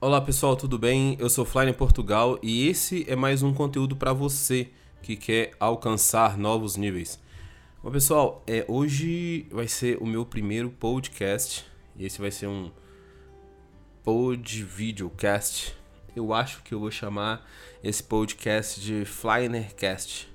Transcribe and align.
Olá 0.00 0.20
pessoal, 0.20 0.54
tudo 0.54 0.78
bem? 0.78 1.16
Eu 1.18 1.28
sou 1.28 1.44
Flyer 1.44 1.70
em 1.70 1.76
Portugal 1.76 2.38
e 2.40 2.68
esse 2.68 3.04
é 3.08 3.16
mais 3.16 3.42
um 3.42 3.52
conteúdo 3.52 3.96
para 3.96 4.12
você 4.12 4.68
que 5.02 5.16
quer 5.16 5.50
alcançar 5.58 6.38
novos 6.38 6.76
níveis. 6.76 7.18
Bom 7.82 7.90
pessoal, 7.90 8.40
é, 8.46 8.64
hoje 8.68 9.48
vai 9.50 9.66
ser 9.66 9.98
o 10.00 10.06
meu 10.06 10.24
primeiro 10.24 10.70
podcast 10.70 11.66
e 11.96 12.06
esse 12.06 12.20
vai 12.20 12.30
ser 12.30 12.46
um 12.46 12.70
pod 14.04 14.62
videocast. 14.62 15.74
Eu 16.14 16.32
acho 16.32 16.62
que 16.62 16.72
eu 16.72 16.78
vou 16.78 16.92
chamar 16.92 17.44
esse 17.82 18.04
podcast 18.04 18.80
de 18.80 19.04
Flynercast. 19.04 20.28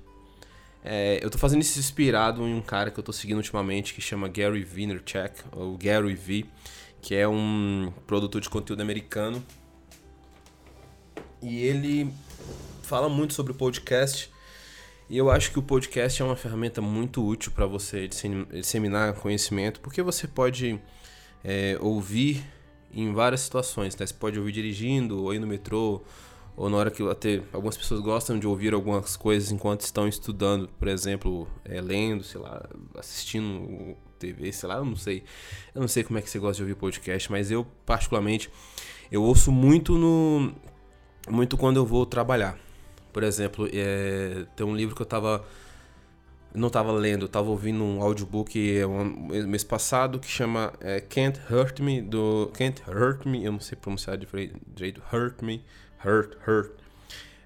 É, 0.84 1.18
eu 1.22 1.30
tô 1.30 1.38
fazendo 1.38 1.62
isso 1.62 1.78
inspirado 1.78 2.46
em 2.46 2.52
um 2.52 2.60
cara 2.60 2.90
que 2.90 3.00
eu 3.00 3.04
tô 3.04 3.14
seguindo 3.14 3.38
ultimamente 3.38 3.94
que 3.94 4.02
chama 4.02 4.28
Gary 4.28 4.62
Vaynerchuk, 4.62 5.42
ou 5.52 5.78
Gary 5.78 6.14
V 6.14 6.44
que 7.04 7.14
é 7.14 7.28
um 7.28 7.92
produtor 8.06 8.40
de 8.40 8.48
conteúdo 8.48 8.80
americano. 8.80 9.44
E 11.42 11.58
ele 11.58 12.10
fala 12.82 13.10
muito 13.10 13.34
sobre 13.34 13.52
podcast. 13.52 14.32
E 15.10 15.18
eu 15.18 15.30
acho 15.30 15.52
que 15.52 15.58
o 15.58 15.62
podcast 15.62 16.22
é 16.22 16.24
uma 16.24 16.34
ferramenta 16.34 16.80
muito 16.80 17.22
útil 17.22 17.52
para 17.52 17.66
você 17.66 18.08
disseminar 18.08 19.12
conhecimento, 19.16 19.80
porque 19.80 20.00
você 20.00 20.26
pode 20.26 20.80
é, 21.44 21.76
ouvir 21.78 22.42
em 22.90 23.12
várias 23.12 23.42
situações. 23.42 23.94
Né? 23.94 24.06
Você 24.06 24.14
pode 24.14 24.38
ouvir 24.38 24.52
dirigindo, 24.52 25.24
ou 25.24 25.34
ir 25.34 25.38
no 25.38 25.46
metrô, 25.46 26.00
ou 26.56 26.70
na 26.70 26.78
hora 26.78 26.90
que 26.90 27.06
até 27.06 27.42
algumas 27.52 27.76
pessoas 27.76 28.00
gostam 28.00 28.38
de 28.38 28.46
ouvir 28.46 28.72
algumas 28.72 29.14
coisas 29.14 29.52
enquanto 29.52 29.82
estão 29.82 30.08
estudando, 30.08 30.68
por 30.78 30.88
exemplo, 30.88 31.46
é, 31.66 31.82
lendo, 31.82 32.24
sei 32.24 32.40
lá, 32.40 32.66
assistindo 32.96 33.94
TV, 34.24 34.52
sei 34.52 34.68
lá, 34.68 34.76
eu 34.76 34.84
não 34.84 34.96
sei. 34.96 35.22
Eu 35.74 35.80
não 35.80 35.88
sei 35.88 36.02
como 36.02 36.18
é 36.18 36.22
que 36.22 36.30
você 36.30 36.38
gosta 36.38 36.56
de 36.56 36.62
ouvir 36.62 36.74
podcast, 36.74 37.30
mas 37.30 37.50
eu, 37.50 37.66
particularmente, 37.84 38.50
eu 39.10 39.22
ouço 39.22 39.52
muito 39.52 39.98
no. 39.98 40.52
Muito 41.28 41.56
quando 41.56 41.76
eu 41.76 41.86
vou 41.86 42.04
trabalhar. 42.04 42.58
Por 43.12 43.22
exemplo, 43.22 43.68
é, 43.72 44.44
tem 44.56 44.66
um 44.66 44.74
livro 44.74 44.94
que 44.94 45.02
eu 45.02 45.06
tava. 45.06 45.44
Não 46.54 46.70
tava 46.70 46.92
lendo, 46.92 47.26
tava 47.26 47.50
ouvindo 47.50 47.82
um 47.82 48.00
audiobook 48.00 48.78
é, 48.78 48.86
um, 48.86 49.04
mês 49.46 49.64
passado 49.64 50.20
que 50.20 50.28
chama 50.28 50.72
é, 50.80 51.00
Can't 51.00 51.40
Hurt 51.50 51.80
Me, 51.80 52.00
do. 52.00 52.50
Can't 52.54 52.82
Hurt 52.88 53.26
Me, 53.26 53.44
eu 53.44 53.52
não 53.52 53.60
sei 53.60 53.76
pronunciar 53.76 54.16
direito. 54.16 55.02
Hurt 55.12 55.42
Me, 55.42 55.64
Hurt, 56.04 56.36
Hurt. 56.46 56.72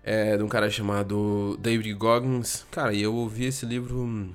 É, 0.03 0.37
de 0.37 0.43
um 0.43 0.49
cara 0.49 0.71
chamado 0.71 1.59
David 1.61 1.93
Goggins. 1.95 2.67
Cara, 2.71 2.93
e 2.95 3.03
eu 3.03 3.15
ouvi 3.15 3.47
esse 3.47 3.67
livro 3.67 4.35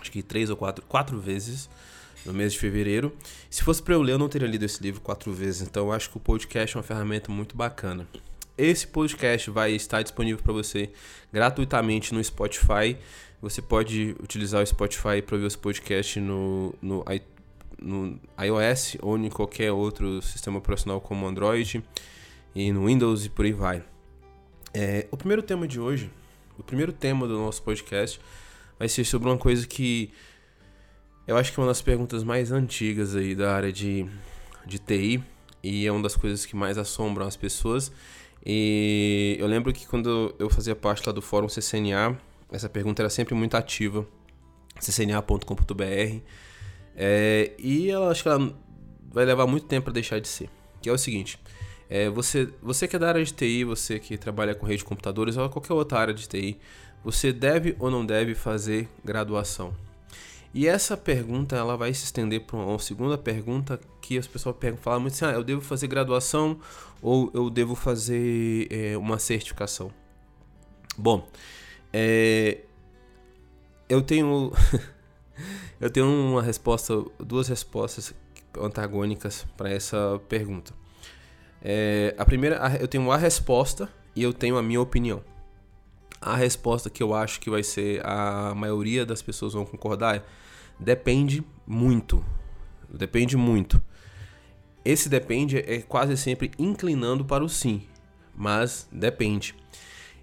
acho 0.00 0.10
que 0.10 0.22
três 0.22 0.50
ou 0.50 0.56
quatro, 0.56 0.84
quatro 0.86 1.18
vezes 1.18 1.68
no 2.24 2.32
mês 2.32 2.52
de 2.52 2.58
fevereiro. 2.58 3.12
Se 3.48 3.62
fosse 3.62 3.82
para 3.82 3.94
eu 3.94 4.02
ler, 4.02 4.12
eu 4.12 4.18
não 4.18 4.28
teria 4.28 4.48
lido 4.48 4.64
esse 4.64 4.82
livro 4.82 5.00
quatro 5.00 5.32
vezes, 5.32 5.62
então 5.62 5.92
acho 5.92 6.10
que 6.10 6.16
o 6.16 6.20
podcast 6.20 6.76
é 6.76 6.78
uma 6.78 6.82
ferramenta 6.82 7.30
muito 7.30 7.56
bacana. 7.56 8.06
Esse 8.58 8.86
podcast 8.86 9.50
vai 9.50 9.72
estar 9.72 10.02
disponível 10.02 10.42
para 10.42 10.52
você 10.52 10.90
gratuitamente 11.32 12.14
no 12.14 12.24
Spotify. 12.24 12.96
Você 13.42 13.60
pode 13.60 14.16
utilizar 14.22 14.62
o 14.62 14.66
Spotify 14.66 15.20
para 15.24 15.36
ouvir 15.36 15.46
os 15.46 15.56
podcasts 15.56 16.22
no, 16.22 16.74
no, 16.80 17.04
no 17.78 18.18
iOS 18.42 18.96
ou 19.02 19.18
em 19.18 19.28
qualquer 19.28 19.72
outro 19.72 20.22
sistema 20.22 20.58
operacional 20.58 21.00
como 21.02 21.26
Android 21.26 21.84
e 22.54 22.72
no 22.72 22.86
Windows 22.86 23.26
e 23.26 23.28
por 23.28 23.44
aí 23.44 23.52
vai. 23.52 23.84
É, 24.72 25.06
o 25.10 25.16
primeiro 25.18 25.42
tema 25.42 25.68
de 25.68 25.78
hoje, 25.78 26.10
o 26.58 26.62
primeiro 26.62 26.92
tema 26.92 27.28
do 27.28 27.36
nosso 27.36 27.62
podcast 27.62 28.18
vai 28.78 28.88
ser 28.88 29.04
sobre 29.04 29.28
uma 29.28 29.38
coisa 29.38 29.66
que 29.66 30.10
eu 31.26 31.36
acho 31.36 31.52
que 31.52 31.58
é 31.58 31.62
uma 31.62 31.68
das 31.68 31.82
perguntas 31.82 32.22
mais 32.22 32.52
antigas 32.52 33.16
aí 33.16 33.34
da 33.34 33.54
área 33.54 33.72
de, 33.72 34.06
de 34.64 34.78
TI 34.78 35.22
e 35.62 35.86
é 35.86 35.90
uma 35.90 36.02
das 36.02 36.14
coisas 36.14 36.46
que 36.46 36.54
mais 36.54 36.78
assombram 36.78 37.26
as 37.26 37.36
pessoas. 37.36 37.90
E 38.44 39.36
eu 39.40 39.46
lembro 39.48 39.72
que 39.72 39.86
quando 39.86 40.32
eu 40.38 40.48
fazia 40.48 40.76
parte 40.76 41.04
lá 41.04 41.12
do 41.12 41.20
fórum 41.20 41.48
CCNA, 41.48 42.16
essa 42.52 42.68
pergunta 42.68 43.02
era 43.02 43.10
sempre 43.10 43.34
muito 43.34 43.56
ativa, 43.56 44.06
ccna.com.br, 44.78 46.20
é, 46.94 47.52
e 47.58 47.90
ela 47.90 48.10
acho 48.10 48.22
que 48.22 48.28
ela 48.28 48.54
vai 49.10 49.24
levar 49.24 49.48
muito 49.48 49.66
tempo 49.66 49.84
para 49.86 49.94
deixar 49.94 50.20
de 50.20 50.28
ser. 50.28 50.48
Que 50.80 50.88
é 50.88 50.92
o 50.92 50.98
seguinte: 50.98 51.40
é, 51.90 52.08
você, 52.08 52.48
você 52.62 52.86
que 52.86 52.94
é 52.94 52.98
da 52.98 53.08
área 53.08 53.24
de 53.24 53.32
TI, 53.32 53.64
você 53.64 53.98
que 53.98 54.16
trabalha 54.16 54.54
com 54.54 54.64
rede 54.64 54.78
de 54.78 54.84
computadores 54.84 55.36
ou 55.36 55.48
qualquer 55.48 55.72
outra 55.72 55.98
área 55.98 56.14
de 56.14 56.28
TI, 56.28 56.56
você 57.06 57.32
deve 57.32 57.76
ou 57.78 57.88
não 57.88 58.04
deve 58.04 58.34
fazer 58.34 58.88
graduação? 59.04 59.72
E 60.52 60.66
essa 60.66 60.96
pergunta 60.96 61.54
ela 61.54 61.76
vai 61.76 61.94
se 61.94 62.04
estender 62.04 62.40
para 62.40 62.56
uma 62.56 62.80
segunda 62.80 63.16
pergunta 63.16 63.78
que 64.02 64.18
as 64.18 64.26
pessoas 64.26 64.56
falam 64.80 65.02
muito 65.02 65.14
assim: 65.14 65.24
ah, 65.24 65.30
eu 65.30 65.44
devo 65.44 65.60
fazer 65.60 65.86
graduação 65.86 66.58
ou 67.00 67.30
eu 67.32 67.48
devo 67.48 67.76
fazer 67.76 68.66
é, 68.72 68.98
uma 68.98 69.20
certificação? 69.20 69.92
Bom, 70.98 71.28
é, 71.92 72.62
eu 73.88 74.02
tenho 74.02 74.50
eu 75.80 75.88
tenho 75.88 76.06
uma 76.06 76.42
resposta, 76.42 77.04
duas 77.20 77.46
respostas 77.46 78.12
antagônicas 78.60 79.46
para 79.56 79.70
essa 79.70 80.20
pergunta. 80.28 80.74
É, 81.62 82.16
a 82.18 82.24
primeira, 82.24 82.76
eu 82.80 82.88
tenho 82.88 83.12
a 83.12 83.16
resposta 83.16 83.88
e 84.16 84.24
eu 84.24 84.32
tenho 84.32 84.58
a 84.58 84.62
minha 84.62 84.80
opinião. 84.80 85.22
A 86.26 86.34
resposta 86.34 86.90
que 86.90 87.00
eu 87.00 87.14
acho 87.14 87.38
que 87.38 87.48
vai 87.48 87.62
ser 87.62 88.04
a 88.04 88.52
maioria 88.52 89.06
das 89.06 89.22
pessoas 89.22 89.52
vão 89.52 89.64
concordar 89.64 90.16
é 90.16 90.22
depende 90.76 91.40
muito. 91.64 92.24
Depende 92.90 93.36
muito. 93.36 93.80
Esse 94.84 95.08
depende 95.08 95.58
é 95.58 95.80
quase 95.82 96.16
sempre 96.16 96.50
inclinando 96.58 97.24
para 97.24 97.44
o 97.44 97.48
sim, 97.48 97.84
mas 98.34 98.88
depende. 98.90 99.54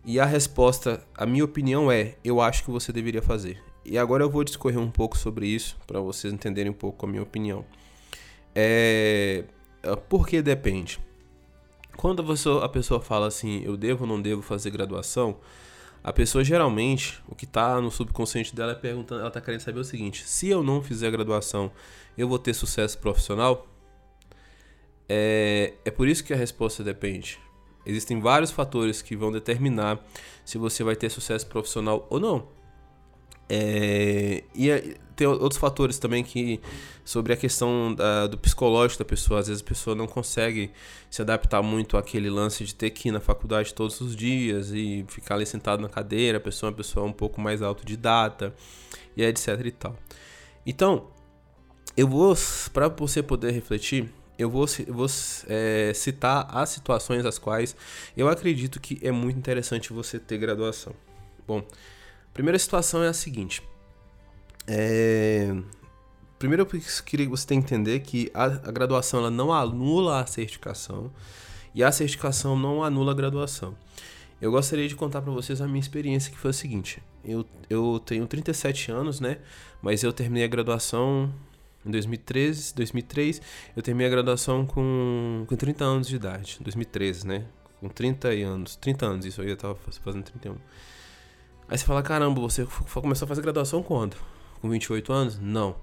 E 0.03 0.19
a 0.19 0.25
resposta, 0.25 1.01
a 1.15 1.25
minha 1.25 1.45
opinião 1.45 1.89
é: 1.89 2.17
eu 2.21 2.41
acho 2.41 2.65
que 2.65 2.69
você 2.69 2.91
deveria 2.91 3.21
fazer. 3.21 3.63
E 3.85 3.97
agora 3.97 4.25
eu 4.25 4.29
vou 4.29 4.43
discorrer 4.43 4.81
um 4.81 4.91
pouco 4.91 5.17
sobre 5.17 5.47
isso 5.47 5.77
para 5.87 6.01
vocês 6.01 6.33
entenderem 6.33 6.69
um 6.69 6.75
pouco 6.75 7.05
a 7.05 7.09
minha 7.09 7.23
opinião. 7.23 7.63
É, 8.53 9.45
por 10.09 10.27
que 10.27 10.41
depende? 10.41 10.99
Quando 11.95 12.21
a 12.61 12.67
pessoa 12.67 12.99
fala 12.99 13.27
assim, 13.27 13.63
eu 13.63 13.77
devo 13.77 14.03
ou 14.03 14.09
não 14.09 14.21
devo 14.21 14.41
fazer 14.41 14.69
graduação, 14.69 15.37
a 16.03 16.11
pessoa 16.11 16.43
geralmente, 16.43 17.23
o 17.27 17.33
que 17.33 17.45
está 17.45 17.79
no 17.79 17.89
subconsciente 17.89 18.53
dela 18.53 18.73
é 18.73 18.75
perguntando, 18.75 19.21
ela 19.21 19.29
está 19.29 19.39
querendo 19.39 19.61
saber 19.61 19.79
o 19.79 19.83
seguinte: 19.85 20.27
se 20.27 20.49
eu 20.49 20.61
não 20.61 20.81
fizer 20.81 21.09
graduação, 21.09 21.71
eu 22.17 22.27
vou 22.27 22.37
ter 22.37 22.53
sucesso 22.53 22.97
profissional? 22.97 23.67
É, 25.07 25.73
é 25.85 25.91
por 25.91 26.07
isso 26.07 26.23
que 26.23 26.33
a 26.33 26.37
resposta 26.37 26.83
depende. 26.83 27.39
Existem 27.85 28.19
vários 28.19 28.51
fatores 28.51 29.01
que 29.01 29.15
vão 29.15 29.31
determinar 29.31 29.99
se 30.43 30.57
você 30.57 30.83
vai 30.83 30.95
ter 30.95 31.09
sucesso 31.09 31.47
profissional 31.47 32.05
ou 32.09 32.19
não. 32.19 32.47
É, 33.49 34.43
e 34.55 34.97
tem 35.15 35.27
outros 35.27 35.59
fatores 35.59 35.99
também 35.99 36.23
que 36.23 36.59
sobre 37.05 37.33
a 37.33 37.37
questão 37.37 37.93
da, 37.93 38.27
do 38.27 38.37
psicológico 38.37 39.03
da 39.03 39.07
pessoa. 39.07 39.39
Às 39.39 39.47
vezes 39.47 39.61
a 39.61 39.65
pessoa 39.65 39.95
não 39.95 40.07
consegue 40.07 40.71
se 41.09 41.21
adaptar 41.21 41.61
muito 41.61 41.97
àquele 41.97 42.29
lance 42.29 42.63
de 42.63 42.73
ter 42.73 42.89
que 42.89 43.09
ir 43.09 43.11
na 43.11 43.19
faculdade 43.19 43.73
todos 43.73 43.99
os 44.01 44.15
dias 44.15 44.71
e 44.71 45.05
ficar 45.07 45.35
ali 45.35 45.45
sentado 45.45 45.81
na 45.81 45.89
cadeira. 45.89 46.37
A 46.37 46.41
pessoa 46.41 46.69
é 46.69 46.71
uma 46.71 46.77
pessoa 46.77 47.05
um 47.05 47.13
pouco 47.13 47.39
mais 47.39 47.61
autodidata 47.61 48.53
e 49.15 49.23
etc 49.23 49.59
e 49.65 49.71
tal. 49.71 49.95
Então, 50.65 51.07
eu 51.95 52.07
vou, 52.07 52.35
para 52.71 52.87
você 52.87 53.21
poder 53.21 53.51
refletir, 53.51 54.09
eu 54.37 54.49
vou, 54.49 54.65
vou 54.87 55.07
é, 55.47 55.91
citar 55.93 56.47
as 56.49 56.69
situações 56.69 57.25
as 57.25 57.37
quais 57.37 57.75
eu 58.17 58.27
acredito 58.27 58.79
que 58.79 58.99
é 59.03 59.11
muito 59.11 59.37
interessante 59.37 59.93
você 59.93 60.17
ter 60.17 60.37
graduação. 60.37 60.93
Bom, 61.45 61.63
primeira 62.33 62.57
situação 62.57 63.03
é 63.03 63.07
a 63.07 63.13
seguinte. 63.13 63.61
É... 64.67 65.55
Primeiro 66.39 66.63
eu 66.63 66.81
queria 67.05 67.25
que 67.25 67.29
você 67.29 67.47
tenha 67.47 67.61
que 67.61 67.73
entender 67.73 67.99
que 68.01 68.29
a, 68.33 68.49
graduação 68.49 69.21
ela 69.21 69.31
não 69.31 69.53
anula 69.53 70.19
a 70.19 70.25
certificação 70.25 71.09
e 71.73 71.81
a 71.81 71.91
certificação 71.91 72.59
não 72.59 72.83
anula 72.83 73.13
a 73.13 73.15
graduação. 73.15 73.77
Eu 74.41 74.51
gostaria 74.51 74.85
de 74.85 74.93
contar 74.93 75.21
para 75.21 75.31
vocês 75.31 75.61
a 75.61 75.67
minha 75.67 75.79
experiência 75.79 76.29
que 76.29 76.37
foi 76.37 76.49
a 76.49 76.53
seguinte. 76.53 77.01
Eu, 77.23 77.45
eu 77.69 78.01
tenho 78.05 78.27
37 78.27 78.91
anos, 78.91 79.21
né? 79.21 79.37
Mas 79.81 80.03
eu 80.03 80.11
terminei 80.11 80.43
a 80.43 80.47
graduação 80.47 81.33
em 81.85 81.91
2013, 81.91 82.75
2003. 82.75 83.41
Eu 83.73 83.81
terminei 83.81 84.07
a 84.07 84.09
graduação 84.09 84.65
com, 84.65 85.45
com 85.47 85.55
30 85.55 85.85
anos 85.85 86.07
de 86.09 86.17
idade. 86.17 86.57
2013, 86.59 87.25
né? 87.25 87.45
Com 87.79 87.87
30 87.87 88.27
anos. 88.27 88.75
30 88.75 89.05
anos, 89.05 89.25
isso 89.25 89.41
aí 89.41 89.49
eu 89.49 89.55
tava 89.55 89.75
fazendo 89.75 90.23
31. 90.23 90.57
Aí 91.67 91.77
você 91.77 91.85
fala, 91.85 92.03
caramba, 92.03 92.41
você 92.41 92.67
começou 92.93 93.25
a 93.25 93.29
fazer 93.29 93.41
graduação 93.41 93.81
quando? 93.81 94.17
Com 94.61 94.69
28 94.69 95.13
anos? 95.13 95.39
Não. 95.39 95.75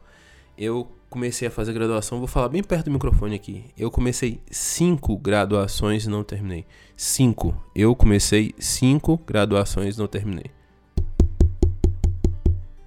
Eu 0.57 0.91
comecei 1.09 1.49
a 1.49 1.51
fazer 1.51 1.73
graduação, 1.73 2.19
vou 2.19 2.29
falar 2.29 2.49
bem 2.49 2.63
perto 2.63 2.85
do 2.85 2.91
microfone 2.93 3.35
aqui. 3.35 3.65
Eu 3.77 3.91
comecei 3.91 4.41
cinco 4.51 5.17
graduações 5.17 6.05
e 6.05 6.09
não 6.09 6.23
terminei. 6.23 6.67
Cinco. 6.97 7.55
Eu 7.75 7.97
comecei 7.97 8.55
cinco 8.59 9.17
graduações 9.27 9.97
e 9.97 9.99
não 9.99 10.07
terminei. 10.07 10.51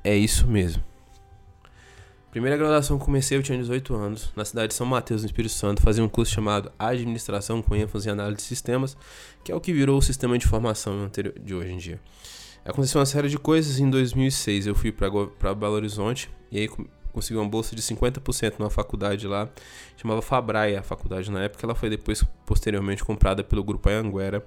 É 0.04 0.16
isso 0.16 0.48
mesmo. 0.48 0.84
Primeira 2.34 2.58
graduação 2.58 2.98
que 2.98 3.06
comecei, 3.06 3.38
eu 3.38 3.44
tinha 3.44 3.58
18 3.58 3.94
anos, 3.94 4.32
na 4.36 4.44
cidade 4.44 4.70
de 4.70 4.74
São 4.74 4.88
Mateus, 4.88 5.22
no 5.22 5.28
Espírito 5.28 5.54
Santo, 5.54 5.84
fazia 5.84 6.04
um 6.04 6.10
curso 6.10 6.34
chamado 6.34 6.72
Administração 6.80 7.62
com 7.62 7.76
ênfase 7.76 8.10
em 8.10 8.12
análise 8.12 8.38
de 8.38 8.44
sistemas, 8.44 8.98
que 9.44 9.52
é 9.52 9.56
o 9.56 9.62
que 9.62 9.72
virou 9.72 10.00
o 10.00 10.02
sistema 10.02 10.36
de 10.36 10.48
formação 10.48 11.12
de 11.40 11.54
hoje 11.54 11.72
em 11.72 11.78
dia. 11.78 12.00
Aconteceu 12.66 13.00
uma 13.00 13.06
série 13.06 13.28
de 13.28 13.38
coisas 13.38 13.80
em 13.80 13.90
2006. 13.90 14.68
Eu 14.68 14.76
fui 14.76 14.92
para 14.92 15.54
Belo 15.54 15.74
Horizonte 15.74 16.30
e 16.50 16.60
aí 16.60 16.70
consegui 17.12 17.38
uma 17.38 17.48
bolsa 17.48 17.76
de 17.76 17.82
50% 17.82 18.56
numa 18.58 18.70
faculdade 18.70 19.28
lá, 19.28 19.50
chamava 19.98 20.22
Fabraia, 20.22 20.80
a 20.80 20.84
faculdade 20.84 21.30
na 21.30 21.44
época. 21.44 21.66
Ela 21.66 21.76
foi 21.76 21.90
depois, 21.90 22.24
posteriormente, 22.46 23.04
comprada 23.04 23.44
pelo 23.44 23.64
grupo 23.64 23.90
Anguera. 23.90 24.44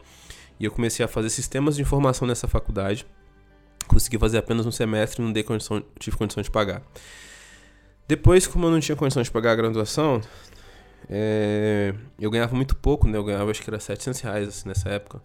E 0.58 0.64
eu 0.64 0.70
comecei 0.70 1.04
a 1.04 1.08
fazer 1.08 1.28
sistemas 1.28 1.76
de 1.76 1.82
informação 1.82 2.26
nessa 2.26 2.48
faculdade. 2.48 3.06
Consegui 3.86 4.18
fazer 4.18 4.38
apenas 4.38 4.64
um 4.64 4.72
semestre 4.72 5.22
e 5.22 5.24
não 5.24 5.32
dei 5.32 5.42
condição, 5.42 5.84
tive 5.98 6.16
condição 6.16 6.42
de 6.42 6.50
pagar. 6.50 6.82
Depois, 8.08 8.46
como 8.46 8.66
eu 8.66 8.70
não 8.70 8.80
tinha 8.80 8.96
condição 8.96 9.22
de 9.22 9.30
pagar 9.30 9.52
a 9.52 9.56
graduação, 9.56 10.22
é, 11.08 11.94
eu 12.18 12.30
ganhava 12.30 12.56
muito 12.56 12.74
pouco, 12.74 13.06
né? 13.06 13.18
Eu 13.18 13.24
ganhava 13.24 13.50
acho 13.50 13.62
que 13.62 13.68
era 13.68 13.78
700 13.78 14.20
reais 14.20 14.48
assim, 14.48 14.68
nessa 14.68 14.88
época, 14.88 15.20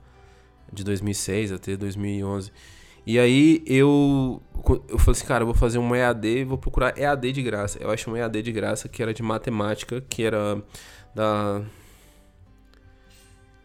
de 0.72 0.84
2006 0.84 1.54
até 1.54 1.78
2011. 1.78 2.52
E 3.06 3.18
aí 3.20 3.64
eu, 3.66 4.42
eu 4.88 5.00
falei 5.00 5.12
assim, 5.12 5.26
cara, 5.26 5.42
eu 5.44 5.48
vou 5.48 5.56
fazer 5.56 5.80
um 5.80 5.96
EAD 5.96 6.28
e 6.28 6.44
vou 6.44 6.58
procurar 6.58 6.98
EAD 6.98 7.32
de 7.32 7.42
graça. 7.42 7.80
Eu 7.82 7.90
achei 7.90 8.12
um 8.12 8.16
EAD 8.16 8.42
de 8.42 8.52
graça 8.52 8.88
que 8.88 9.02
era 9.02 9.14
de 9.14 9.24
matemática, 9.24 10.02
que 10.02 10.24
era 10.24 10.62
da 11.16 11.64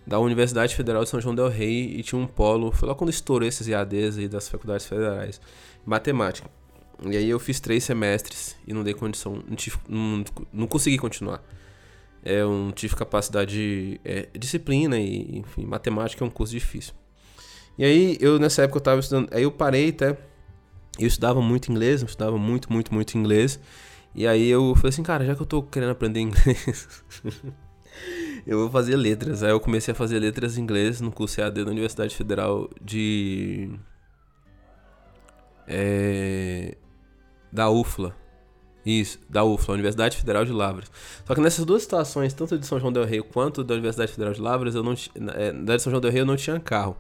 da 0.06 0.20
Universidade 0.20 0.74
Federal 0.74 1.02
de 1.02 1.10
São 1.10 1.20
João 1.20 1.34
del 1.34 1.48
Rei 1.48 1.96
e 1.96 2.02
tinha 2.02 2.20
um 2.20 2.26
polo, 2.26 2.70
foi 2.70 2.88
lá 2.88 2.94
quando 2.94 3.10
estourou 3.10 3.46
esses 3.46 3.66
EADs 3.66 4.18
aí 4.18 4.28
das 4.28 4.48
faculdades 4.48 4.86
federais, 4.86 5.40
matemática. 5.84 6.48
E 7.04 7.16
aí 7.16 7.28
eu 7.28 7.38
fiz 7.38 7.58
três 7.58 7.82
semestres 7.82 8.56
e 8.66 8.72
não 8.72 8.84
dei 8.84 8.94
condição, 8.94 9.42
não, 9.46 9.56
tive, 9.56 9.76
não, 9.88 10.24
não 10.52 10.66
consegui 10.66 10.96
continuar. 10.96 11.42
É, 12.24 12.40
eu 12.40 12.50
não 12.50 12.72
tive 12.72 12.94
capacidade, 12.94 14.00
é, 14.04 14.28
disciplina 14.38 14.98
e, 14.98 15.38
enfim, 15.38 15.66
matemática 15.66 16.24
é 16.24 16.26
um 16.26 16.30
curso 16.30 16.52
difícil. 16.52 16.94
E 17.78 17.84
aí, 17.84 18.18
eu 18.20 18.38
nessa 18.38 18.62
época 18.62 18.78
eu 18.78 18.82
tava 18.82 19.00
estudando, 19.00 19.28
aí 19.32 19.42
eu 19.42 19.52
parei 19.52 19.90
até, 19.90 20.18
eu 20.98 21.06
estudava 21.06 21.40
muito 21.42 21.70
inglês, 21.70 22.00
eu 22.02 22.06
estudava 22.06 22.38
muito, 22.38 22.72
muito, 22.72 22.92
muito 22.92 23.16
inglês. 23.18 23.60
E 24.14 24.26
aí 24.26 24.48
eu 24.48 24.74
falei 24.76 24.88
assim, 24.88 25.02
cara, 25.02 25.24
já 25.26 25.34
que 25.34 25.42
eu 25.42 25.46
tô 25.46 25.62
querendo 25.62 25.90
aprender 25.90 26.20
inglês, 26.20 27.04
eu 28.46 28.60
vou 28.60 28.70
fazer 28.70 28.96
letras. 28.96 29.42
Aí 29.42 29.50
eu 29.50 29.60
comecei 29.60 29.92
a 29.92 29.94
fazer 29.94 30.18
letras 30.18 30.56
em 30.56 30.62
inglês 30.62 31.00
no 31.00 31.12
curso 31.12 31.40
EAD 31.40 31.64
da 31.64 31.70
Universidade 31.70 32.16
Federal 32.16 32.70
de... 32.80 33.70
É, 35.68 36.76
da 37.52 37.68
UFLA. 37.68 38.14
Isso, 38.86 39.18
da 39.28 39.44
UFLA, 39.44 39.74
Universidade 39.74 40.16
Federal 40.16 40.44
de 40.44 40.52
Lavras. 40.52 40.90
Só 41.26 41.34
que 41.34 41.40
nessas 41.40 41.64
duas 41.64 41.82
situações, 41.82 42.32
tanto 42.32 42.56
de 42.56 42.64
São 42.64 42.78
João 42.78 42.92
del 42.92 43.04
Rei 43.04 43.20
quanto 43.20 43.64
da 43.64 43.74
Universidade 43.74 44.12
Federal 44.12 44.32
de 44.32 44.40
Lavras, 44.40 44.74
eu 44.76 44.82
não, 44.82 44.94
é, 45.34 45.52
da 45.52 45.76
de 45.76 45.82
São 45.82 45.90
João 45.90 46.00
del 46.00 46.12
Rei 46.12 46.22
eu 46.22 46.26
não 46.26 46.36
tinha 46.36 46.58
carro. 46.60 46.96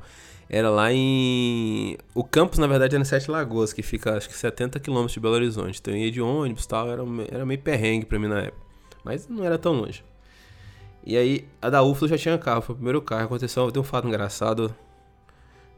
Era 0.48 0.70
lá 0.70 0.92
em. 0.92 1.96
O 2.14 2.22
campus, 2.22 2.58
na 2.58 2.66
verdade, 2.66 2.94
era 2.94 3.02
em 3.02 3.04
Sete 3.04 3.30
Lagoas, 3.30 3.72
que 3.72 3.82
fica 3.82 4.16
acho 4.16 4.28
que 4.28 4.36
70 4.36 4.78
quilômetros 4.78 5.14
de 5.14 5.20
Belo 5.20 5.34
Horizonte. 5.34 5.80
Então 5.80 5.92
eu 5.92 6.00
ia 6.00 6.10
de 6.10 6.20
ônibus 6.20 6.64
e 6.64 6.68
tal, 6.68 6.88
era, 6.88 7.02
era 7.30 7.44
meio 7.44 7.60
perrengue 7.60 8.06
pra 8.06 8.18
mim 8.18 8.28
na 8.28 8.42
época. 8.42 8.64
Mas 9.04 9.28
não 9.28 9.44
era 9.44 9.58
tão 9.58 9.72
longe. 9.72 10.04
E 11.04 11.16
aí, 11.16 11.46
a 11.62 11.70
da 11.70 11.82
UFLA 11.82 12.08
já 12.08 12.18
tinha 12.18 12.38
carro, 12.38 12.62
foi 12.62 12.74
o 12.74 12.76
primeiro 12.76 13.00
carro. 13.00 13.26
Aconteceu, 13.26 13.70
tem 13.70 13.80
um 13.80 13.84
fato 13.84 14.06
engraçado. 14.08 14.74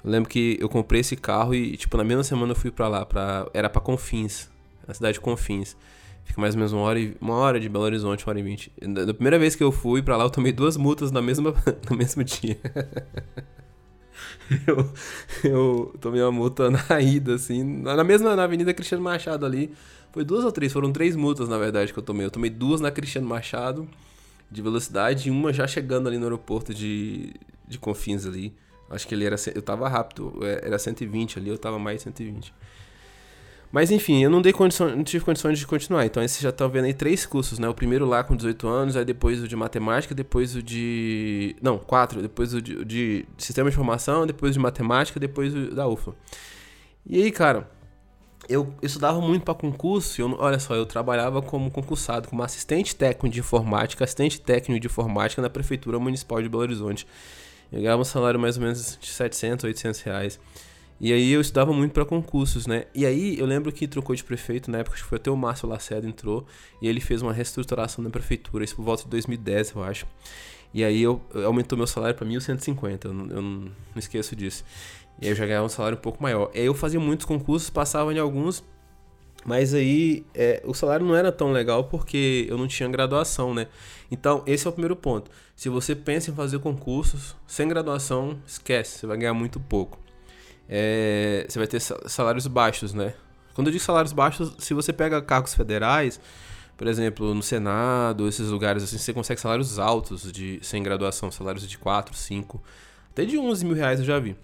Eu 0.05 0.11
lembro 0.11 0.29
que 0.29 0.57
eu 0.61 0.69
comprei 0.69 1.01
esse 1.01 1.17
carro 1.17 1.55
e, 1.55 1.77
tipo, 1.77 1.97
na 1.97 2.05
mesma 2.05 2.25
semana 2.25 2.53
eu 2.53 2.57
fui 2.57 2.71
pra 2.71 2.89
lá. 2.89 3.05
Pra, 3.05 3.47
era 3.53 3.69
pra 3.69 3.81
Confins, 3.81 4.51
na 4.87 4.95
cidade 4.95 5.15
de 5.15 5.21
Confins. 5.21 5.77
Fica 6.25 6.41
mais 6.41 6.55
ou 6.55 6.59
menos 6.59 6.73
uma 6.73 6.83
hora, 6.83 7.01
e, 7.01 7.17
uma 7.21 7.37
hora 7.37 7.59
de 7.59 7.69
Belo 7.69 7.85
Horizonte, 7.85 8.25
uma 8.25 8.31
hora 8.31 8.41
e 8.41 8.43
vinte. 8.43 8.73
Da 8.81 9.15
primeira 9.15 9.39
vez 9.39 9.55
que 9.55 9.63
eu 9.63 9.73
fui 9.73 10.03
pra 10.03 10.17
lá, 10.17 10.25
eu 10.25 10.31
tomei 10.31 10.53
duas 10.53 10.77
multas 10.77 11.11
na 11.11 11.21
mesma, 11.23 11.55
no 11.91 11.97
mesmo 11.97 12.23
dia. 12.23 12.59
eu, 14.67 14.93
eu 15.45 15.95
tomei 16.01 16.23
uma 16.23 16.33
multa 16.33 16.71
na 16.71 17.01
ida, 17.01 17.35
assim, 17.35 17.63
na 17.65 18.03
mesma 18.05 18.35
na 18.35 18.45
Avenida 18.45 18.73
Cristiano 18.75 19.03
Machado 19.03 19.45
ali. 19.45 19.73
Foi 20.13 20.25
duas 20.25 20.45
ou 20.45 20.53
três, 20.53 20.73
foram 20.73 20.91
três 20.91 21.15
multas, 21.15 21.49
na 21.49 21.59
verdade, 21.59 21.93
que 21.93 21.99
eu 21.99 22.03
tomei. 22.03 22.27
Eu 22.27 22.31
tomei 22.31 22.51
duas 22.51 22.81
na 22.81 22.91
Cristiano 22.91 23.29
Machado, 23.29 23.89
de 24.51 24.63
velocidade, 24.63 25.29
e 25.29 25.31
uma 25.31 25.53
já 25.53 25.67
chegando 25.67 26.09
ali 26.09 26.17
no 26.17 26.25
aeroporto 26.25 26.73
de, 26.73 27.35
de 27.67 27.79
Confins 27.79 28.27
ali. 28.27 28.55
Acho 28.91 29.07
que 29.07 29.15
ele 29.15 29.25
era. 29.25 29.37
Eu 29.55 29.61
tava 29.61 29.89
rápido, 29.89 30.39
é, 30.43 30.67
era 30.67 30.79
120 30.79 31.39
ali, 31.39 31.51
eu 31.51 31.59
tava 31.59 31.79
mais 31.79 32.03
120. 32.03 32.55
Mas 33.71 33.91
enfim, 33.91 34.23
eu 34.23 34.31
não 34.31 34.41
dei 34.41 34.53
condição, 34.53 34.89
não 34.95 35.05
tive 35.05 35.25
condições 35.25 35.59
de 35.59 35.67
continuar. 35.67 36.07
Então 36.07 36.27
você 36.27 36.43
já 36.43 36.51
tá 36.51 36.67
vendo 36.67 36.87
aí 36.87 36.95
três 36.95 37.27
cursos, 37.27 37.59
né? 37.59 37.69
O 37.69 37.75
primeiro 37.75 38.07
lá 38.07 38.25
com 38.25 38.35
18 38.35 38.67
anos, 38.67 38.97
aí 38.97 39.05
depois 39.05 39.43
o 39.43 39.49
de 39.49 39.55
matemática, 39.57 40.15
depois 40.15 40.55
o 40.55 40.63
de. 40.63 41.55
Não, 41.61 41.79
quatro, 41.79 42.23
depois 42.23 42.55
o 42.55 42.63
de, 42.63 42.85
de 42.85 43.27
sistema 43.37 43.69
de 43.69 43.75
informação, 43.75 44.27
depois 44.27 44.51
o 44.51 44.53
de 44.55 44.59
matemática, 44.59 45.21
depois 45.21 45.55
o 45.55 45.75
da 45.75 45.87
UFA. 45.87 46.15
E 47.05 47.23
aí, 47.23 47.31
cara, 47.31 47.69
eu 48.49 48.73
estudava 48.83 49.21
muito 49.21 49.45
para 49.45 49.55
concurso, 49.55 50.21
eu, 50.21 50.35
olha 50.39 50.59
só, 50.59 50.75
eu 50.75 50.87
trabalhava 50.87 51.43
como 51.43 51.71
concursado, 51.71 52.29
como 52.29 52.43
assistente 52.43 52.97
técnico 52.97 53.29
de 53.29 53.41
informática, 53.41 54.05
assistente 54.05 54.41
técnico 54.41 54.81
de 54.81 54.87
informática 54.87 55.43
na 55.43 55.51
Prefeitura 55.51 55.99
Municipal 55.99 56.41
de 56.41 56.49
Belo 56.49 56.63
Horizonte. 56.63 57.07
Eu 57.71 57.83
ganhava 57.83 58.01
um 58.01 58.05
salário 58.05 58.41
mais 58.41 58.57
ou 58.57 58.63
menos 58.63 58.99
de 58.99 59.09
700, 59.09 59.65
800 59.65 60.01
reais. 60.01 60.41
E 61.01 61.13
aí 61.13 61.31
eu 61.31 61.41
estudava 61.41 61.73
muito 61.73 61.93
para 61.93 62.05
concursos, 62.05 62.67
né? 62.67 62.87
E 62.93 63.07
aí 63.07 63.39
eu 63.39 63.47
lembro 63.47 63.71
que 63.71 63.87
trocou 63.87 64.17
de 64.17 64.25
prefeito, 64.25 64.69
na 64.69 64.79
época 64.79 64.97
acho 64.97 65.05
que 65.05 65.09
foi 65.09 65.17
até 65.17 65.31
o 65.31 65.37
Márcio 65.37 65.69
Lacerda 65.69 66.09
entrou, 66.09 66.45
e 66.83 66.89
ele 66.89 67.01
fez 67.01 67.23
uma 67.23 67.33
reestruturação 67.33 68.03
da 68.03 68.11
prefeitura, 68.11 68.65
isso 68.65 68.75
por 68.75 68.85
volta 68.85 69.05
de 69.05 69.11
2010, 69.11 69.73
eu 69.77 69.85
acho. 69.85 70.07
E 70.75 70.83
aí 70.83 71.01
eu, 71.01 71.21
eu 71.33 71.47
aumentou 71.47 71.79
meu 71.79 71.87
salário 71.87 72.17
para 72.17 72.27
1.150, 72.27 73.05
eu, 73.05 73.15
não, 73.15 73.27
eu 73.29 73.43
não, 73.43 73.71
esqueço 73.97 74.35
disso. 74.35 74.65
E 75.21 75.27
aí 75.27 75.33
eu 75.33 75.37
já 75.37 75.47
ganhava 75.47 75.67
um 75.67 75.69
salário 75.69 75.97
um 75.97 76.01
pouco 76.01 76.21
maior. 76.21 76.51
E 76.53 76.59
aí 76.59 76.67
eu 76.67 76.75
fazia 76.75 76.99
muitos 76.99 77.25
concursos, 77.25 77.71
passava 77.71 78.13
em 78.13 78.19
alguns, 78.19 78.65
mas 79.45 79.75
aí 79.75 80.27
é, 80.35 80.61
o 80.65 80.75
salário 80.75 81.07
não 81.07 81.15
era 81.15 81.31
tão 81.31 81.53
legal 81.53 81.85
porque 81.85 82.45
eu 82.49 82.59
não 82.59 82.67
tinha 82.67 82.89
graduação, 82.89 83.55
né? 83.55 83.69
Então, 84.11 84.43
esse 84.47 84.67
é 84.67 84.71
o 84.71 84.73
primeiro 84.73 84.97
ponto. 84.97 85.31
Se 85.55 85.69
você 85.69 85.95
pensa 85.95 86.31
em 86.31 86.35
fazer 86.35 86.59
concursos 86.59 87.37
sem 87.47 87.69
graduação, 87.69 88.37
esquece, 88.45 88.99
você 88.99 89.07
vai 89.07 89.17
ganhar 89.17 89.35
muito 89.35 89.61
pouco 89.61 90.08
é, 90.69 91.47
você 91.49 91.59
vai 91.59 91.67
ter 91.67 91.81
salários 91.81 92.47
baixos, 92.47 92.93
né? 92.93 93.15
Quando 93.55 93.69
eu 93.69 93.73
digo 93.73 93.83
salários 93.83 94.13
baixos, 94.13 94.55
se 94.59 94.75
você 94.75 94.93
pega 94.93 95.21
cargos 95.23 95.55
federais, 95.55 96.21
por 96.77 96.87
exemplo, 96.87 97.35
no 97.35 97.43
Senado, 97.43 98.29
esses 98.29 98.51
lugares 98.51 98.85
assim, 98.85 98.99
você 98.99 99.13
consegue 99.13 99.41
salários 99.41 99.79
altos 99.79 100.31
de 100.31 100.61
sem 100.63 100.83
graduação, 100.83 101.31
salários 101.31 101.69
de 101.69 101.77
4, 101.77 102.15
5, 102.15 102.63
até 103.11 103.25
de 103.25 103.37
11 103.37 103.65
mil 103.65 103.75
reais 103.75 103.99
eu 103.99 104.07
já 104.07 104.19
vi. 104.19 104.37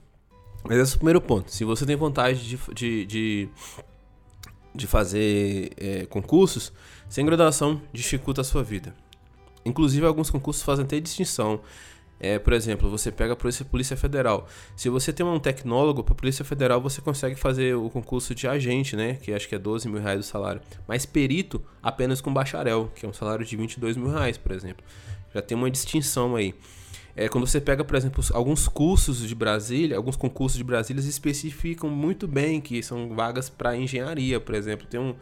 Mas 0.64 0.78
esse 0.78 0.92
é 0.92 0.96
o 0.96 0.98
primeiro 0.98 1.20
ponto. 1.20 1.52
Se 1.52 1.64
você 1.64 1.86
tem 1.86 1.94
vontade 1.94 2.48
de, 2.48 2.58
de, 2.74 3.06
de, 3.06 3.48
de 4.74 4.86
fazer 4.86 5.72
é, 5.76 6.06
concursos, 6.06 6.72
sem 7.08 7.24
graduação 7.24 7.80
dificulta 7.92 8.40
a 8.40 8.44
sua 8.44 8.64
vida. 8.64 8.94
Inclusive, 9.64 10.04
alguns 10.04 10.30
concursos 10.30 10.62
fazem 10.62 10.84
até 10.84 10.98
distinção 10.98 11.60
é, 12.18 12.38
por 12.38 12.52
exemplo, 12.52 12.88
você 12.88 13.10
pega 13.10 13.32
a 13.32 13.36
Polícia, 13.36 13.64
Polícia 13.64 13.96
Federal. 13.96 14.48
Se 14.76 14.88
você 14.88 15.12
tem 15.12 15.24
um 15.26 15.38
tecnólogo, 15.38 16.02
para 16.02 16.12
a 16.12 16.16
Polícia 16.16 16.44
Federal 16.44 16.80
você 16.80 17.00
consegue 17.00 17.34
fazer 17.34 17.74
o 17.74 17.90
concurso 17.90 18.34
de 18.34 18.46
agente, 18.46 18.96
né? 18.96 19.14
Que 19.14 19.32
acho 19.32 19.48
que 19.48 19.54
é 19.54 19.58
12 19.58 19.88
mil 19.88 20.00
reais 20.00 20.20
o 20.20 20.22
salário. 20.22 20.60
Mas 20.86 21.04
perito 21.04 21.62
apenas 21.82 22.20
com 22.20 22.32
bacharel, 22.32 22.90
que 22.94 23.04
é 23.04 23.08
um 23.08 23.12
salário 23.12 23.44
de 23.44 23.56
22 23.56 23.96
mil 23.96 24.10
reais, 24.10 24.38
por 24.38 24.52
exemplo. 24.52 24.84
Já 25.34 25.42
tem 25.42 25.56
uma 25.56 25.70
distinção 25.70 26.36
aí. 26.36 26.54
É, 27.16 27.28
quando 27.28 27.46
você 27.46 27.60
pega, 27.60 27.84
por 27.84 27.96
exemplo, 27.96 28.24
alguns 28.32 28.66
cursos 28.66 29.18
de 29.26 29.34
Brasília, 29.34 29.96
alguns 29.96 30.16
concursos 30.16 30.58
de 30.58 30.64
Brasília 30.64 31.00
especificam 31.00 31.88
muito 31.88 32.26
bem 32.26 32.60
que 32.60 32.82
são 32.82 33.14
vagas 33.14 33.48
para 33.48 33.76
engenharia, 33.76 34.40
por 34.40 34.54
exemplo. 34.54 34.86
Tem 34.86 34.98
um, 34.98 35.14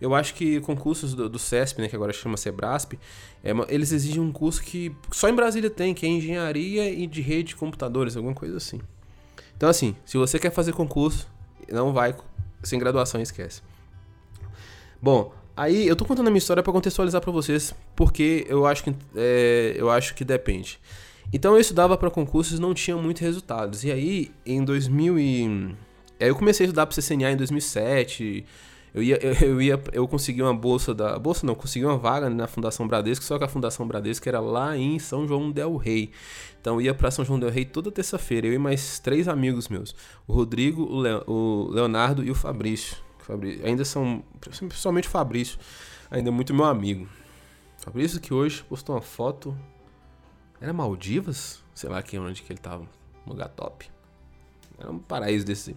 eu 0.00 0.14
acho 0.14 0.34
que 0.34 0.60
concursos 0.60 1.14
do, 1.14 1.28
do 1.28 1.38
CESP, 1.38 1.82
né, 1.82 1.88
que 1.88 1.94
agora 1.94 2.12
chama 2.12 2.36
Sebrasp, 2.36 2.98
é 3.44 3.50
eles 3.68 3.92
exigem 3.92 4.20
um 4.20 4.32
curso 4.32 4.62
que 4.62 4.94
só 5.10 5.28
em 5.28 5.34
Brasília 5.34 5.68
tem, 5.68 5.92
que 5.92 6.06
é 6.06 6.08
engenharia 6.08 6.90
e 6.90 7.06
de 7.06 7.20
rede 7.20 7.50
de 7.50 7.56
computadores, 7.56 8.16
alguma 8.16 8.34
coisa 8.34 8.56
assim. 8.56 8.80
Então, 9.56 9.68
assim, 9.68 9.94
se 10.06 10.16
você 10.16 10.38
quer 10.38 10.50
fazer 10.50 10.72
concurso, 10.72 11.28
não 11.70 11.92
vai 11.92 12.14
sem 12.62 12.78
graduação, 12.78 13.20
esquece. 13.20 13.62
Bom, 15.02 15.32
aí 15.56 15.86
eu 15.86 15.96
tô 15.96 16.04
contando 16.04 16.28
a 16.28 16.30
minha 16.30 16.38
história 16.38 16.62
para 16.62 16.72
contextualizar 16.72 17.20
para 17.20 17.32
vocês, 17.32 17.74
porque 17.94 18.46
eu 18.48 18.66
acho 18.66 18.84
que 18.84 18.94
é, 19.16 19.74
eu 19.76 19.90
acho 19.90 20.14
que 20.14 20.24
depende. 20.24 20.78
Então 21.32 21.54
eu 21.54 21.60
estudava 21.60 21.96
para 21.96 22.10
concursos 22.10 22.58
e 22.58 22.60
não 22.60 22.74
tinha 22.74 22.96
muitos 22.96 23.22
resultados. 23.22 23.84
E 23.84 23.92
aí, 23.92 24.30
em 24.44 24.64
2000 24.64 25.18
e... 25.18 25.76
Aí 26.18 26.28
eu 26.28 26.36
comecei 26.36 26.64
a 26.64 26.66
estudar 26.66 26.86
para 26.86 27.00
CCNA 27.00 27.32
em 27.32 27.36
2007, 27.36 28.44
eu 28.94 29.02
ia, 29.02 29.18
eu, 29.24 29.32
eu, 29.48 29.62
ia, 29.62 29.82
eu 29.92 30.08
consegui 30.08 30.42
uma 30.42 30.54
bolsa 30.54 30.94
da. 30.94 31.18
Bolsa 31.18 31.46
não, 31.46 31.54
consegui 31.54 31.84
uma 31.84 31.96
vaga 31.96 32.28
na 32.28 32.46
Fundação 32.46 32.86
Bradesco, 32.88 33.24
só 33.24 33.38
que 33.38 33.44
a 33.44 33.48
Fundação 33.48 33.86
Bradesco 33.86 34.28
era 34.28 34.40
lá 34.40 34.76
em 34.76 34.98
São 34.98 35.26
João 35.26 35.50
Del 35.50 35.76
Rei. 35.76 36.10
Então 36.60 36.74
eu 36.74 36.80
ia 36.82 36.94
para 36.94 37.10
São 37.10 37.24
João 37.24 37.38
Del 37.38 37.50
Rei 37.50 37.64
toda 37.64 37.90
terça-feira, 37.90 38.46
eu 38.46 38.52
e 38.52 38.58
mais 38.58 38.98
três 38.98 39.28
amigos 39.28 39.68
meus: 39.68 39.94
o 40.26 40.32
Rodrigo, 40.32 40.82
o, 40.82 41.32
o 41.32 41.70
Leonardo 41.70 42.24
e 42.24 42.30
o 42.30 42.34
Fabrício. 42.34 42.96
Fabrício, 43.18 43.64
ainda 43.64 43.84
são, 43.84 44.24
principalmente 44.40 45.06
o 45.06 45.10
Fabrício, 45.10 45.58
ainda 46.10 46.30
é 46.30 46.32
muito 46.32 46.52
meu 46.52 46.64
amigo. 46.64 47.08
Fabrício 47.78 48.20
que 48.20 48.34
hoje 48.34 48.62
postou 48.64 48.94
uma 48.96 49.00
foto, 49.00 49.56
era 50.60 50.72
Maldivas? 50.72 51.62
Sei 51.74 51.88
lá 51.88 52.02
que 52.02 52.18
onde 52.18 52.42
que 52.42 52.52
ele 52.52 52.60
tava, 52.60 52.82
um 53.26 53.30
lugar 53.30 53.48
top. 53.48 53.88
Era 54.78 54.90
um 54.90 54.98
paraíso 54.98 55.46
desse. 55.46 55.76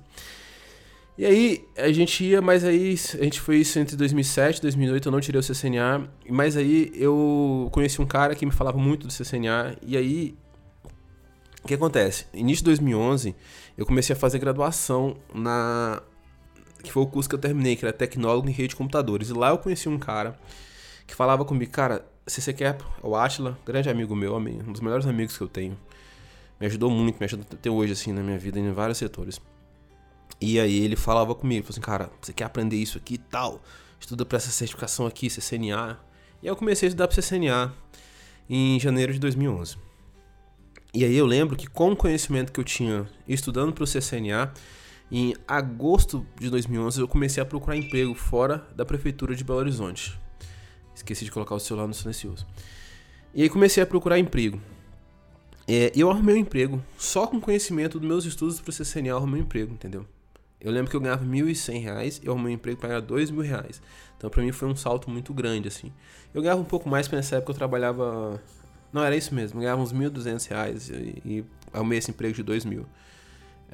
E 1.15 1.25
aí, 1.25 1.67
a 1.77 1.91
gente 1.91 2.23
ia, 2.23 2.41
mas 2.41 2.63
aí, 2.63 2.95
a 3.19 3.23
gente 3.23 3.39
foi 3.39 3.57
isso 3.57 3.77
entre 3.77 3.95
2007 3.95 4.57
e 4.57 4.61
2008, 4.63 5.07
eu 5.07 5.11
não 5.11 5.19
tirei 5.19 5.39
o 5.39 5.43
CCNA, 5.43 6.09
mas 6.27 6.57
aí 6.57 6.91
eu 6.95 7.69
conheci 7.71 8.01
um 8.01 8.05
cara 8.05 8.33
que 8.33 8.43
me 8.45 8.51
falava 8.51 8.79
muito 8.79 9.05
do 9.05 9.13
CCNA, 9.13 9.77
e 9.83 9.95
aí, 9.95 10.35
o 11.63 11.67
que 11.67 11.75
acontece? 11.75 12.25
Início 12.33 12.63
de 12.63 12.71
2011, 12.71 13.35
eu 13.77 13.85
comecei 13.85 14.15
a 14.15 14.17
fazer 14.17 14.39
graduação 14.39 15.15
na... 15.33 16.01
que 16.81 16.91
foi 16.91 17.03
o 17.03 17.07
curso 17.07 17.29
que 17.29 17.35
eu 17.35 17.39
terminei, 17.39 17.75
que 17.75 17.85
era 17.85 17.93
Tecnólogo 17.93 18.49
em 18.49 18.51
Rede 18.51 18.69
de 18.69 18.75
Computadores, 18.75 19.29
e 19.29 19.33
lá 19.33 19.49
eu 19.49 19.59
conheci 19.59 19.87
um 19.87 19.99
cara 19.99 20.35
que 21.05 21.13
falava 21.13 21.45
comigo, 21.45 21.71
cara, 21.71 22.03
se 22.25 22.41
você 22.41 22.53
quer, 22.53 22.75
o 23.03 23.15
Atila, 23.15 23.55
grande 23.63 23.87
amigo 23.87 24.15
meu, 24.15 24.35
um 24.35 24.71
dos 24.71 24.81
melhores 24.81 25.05
amigos 25.05 25.37
que 25.37 25.43
eu 25.43 25.47
tenho, 25.47 25.77
me 26.59 26.65
ajudou 26.65 26.89
muito, 26.89 27.19
me 27.19 27.25
ajuda 27.25 27.45
até 27.51 27.69
hoje, 27.69 27.93
assim, 27.93 28.11
na 28.11 28.23
minha 28.23 28.39
vida, 28.39 28.59
em 28.59 28.71
vários 28.71 28.97
setores. 28.97 29.39
E 30.45 30.59
aí 30.59 30.83
ele 30.83 30.97
falava 30.97 31.33
comigo, 31.33 31.65
falou 31.65 31.71
assim, 31.71 31.79
cara, 31.79 32.11
você 32.21 32.33
quer 32.33 32.43
aprender 32.43 32.75
isso 32.75 32.97
aqui 32.97 33.13
e 33.13 33.17
tal? 33.17 33.63
Estuda 33.97 34.25
para 34.25 34.35
essa 34.35 34.51
certificação 34.51 35.07
aqui, 35.07 35.29
CCNA. 35.29 35.97
E 36.41 36.47
aí 36.47 36.51
eu 36.51 36.55
comecei 36.57 36.87
a 36.87 36.89
estudar 36.89 37.07
para 37.07 37.21
CCNA 37.21 37.73
em 38.49 38.77
janeiro 38.77 39.13
de 39.13 39.19
2011. 39.19 39.77
E 40.93 41.05
aí 41.05 41.15
eu 41.15 41.25
lembro 41.25 41.55
que 41.55 41.65
com 41.65 41.93
o 41.93 41.95
conhecimento 41.95 42.51
que 42.51 42.59
eu 42.59 42.63
tinha 42.65 43.09
estudando 43.25 43.71
para 43.71 43.85
o 43.85 43.87
CCNA, 43.87 44.51
em 45.09 45.33
agosto 45.47 46.27
de 46.37 46.49
2011 46.49 46.99
eu 46.99 47.07
comecei 47.07 47.41
a 47.41 47.45
procurar 47.45 47.77
emprego 47.77 48.13
fora 48.13 48.67
da 48.75 48.83
prefeitura 48.83 49.33
de 49.33 49.45
Belo 49.45 49.59
Horizonte. 49.59 50.19
Esqueci 50.93 51.23
de 51.23 51.31
colocar 51.31 51.55
o 51.55 51.59
celular 51.59 51.87
no 51.87 51.93
silencioso. 51.93 52.45
E 53.33 53.43
aí 53.43 53.49
comecei 53.49 53.81
a 53.81 53.85
procurar 53.85 54.19
emprego. 54.19 54.61
É, 55.65 55.89
eu 55.95 56.11
arrumei 56.11 56.35
um 56.35 56.39
emprego. 56.39 56.83
Só 56.97 57.27
com 57.27 57.39
conhecimento 57.39 57.97
dos 57.97 58.05
meus 58.05 58.25
estudos 58.25 58.59
para 58.59 58.71
o 58.71 58.73
CCNA 58.73 59.11
eu 59.11 59.17
arrumei 59.17 59.39
um 59.39 59.45
emprego, 59.45 59.71
entendeu? 59.71 60.05
Eu 60.63 60.71
lembro 60.71 60.89
que 60.89 60.95
eu 60.95 61.01
ganhava 61.01 61.23
R$ 61.23 61.29
1.100 61.29 62.21
e 62.23 62.25
eu 62.25 62.33
arrumei 62.33 62.53
um 62.53 62.55
emprego 62.55 62.79
para 62.79 62.99
ganhar 62.99 63.01
R$ 63.01 63.47
reais. 63.47 63.81
Então 64.17 64.29
para 64.29 64.41
mim 64.41 64.51
foi 64.51 64.67
um 64.67 64.75
salto 64.75 65.09
muito 65.09 65.33
grande, 65.33 65.67
assim. 65.67 65.91
Eu 66.33 66.41
ganhava 66.41 66.61
um 66.61 66.65
pouco 66.65 66.87
mais, 66.87 67.07
porque 67.07 67.17
nessa 67.17 67.35
época 67.35 67.51
eu 67.51 67.55
trabalhava... 67.55 68.41
Não, 68.91 69.03
era 69.03 69.15
isso 69.15 69.35
mesmo. 69.35 69.57
Eu 69.57 69.63
ganhava 69.63 69.81
uns 69.81 69.91
R$ 69.91 70.09
1.200 70.09 70.89
e, 71.25 71.39
e 71.39 71.45
arrumei 71.73 71.97
esse 71.97 72.11
emprego 72.11 72.33
de 72.33 72.41
R$ 72.41 72.57
2.000. 72.57 72.85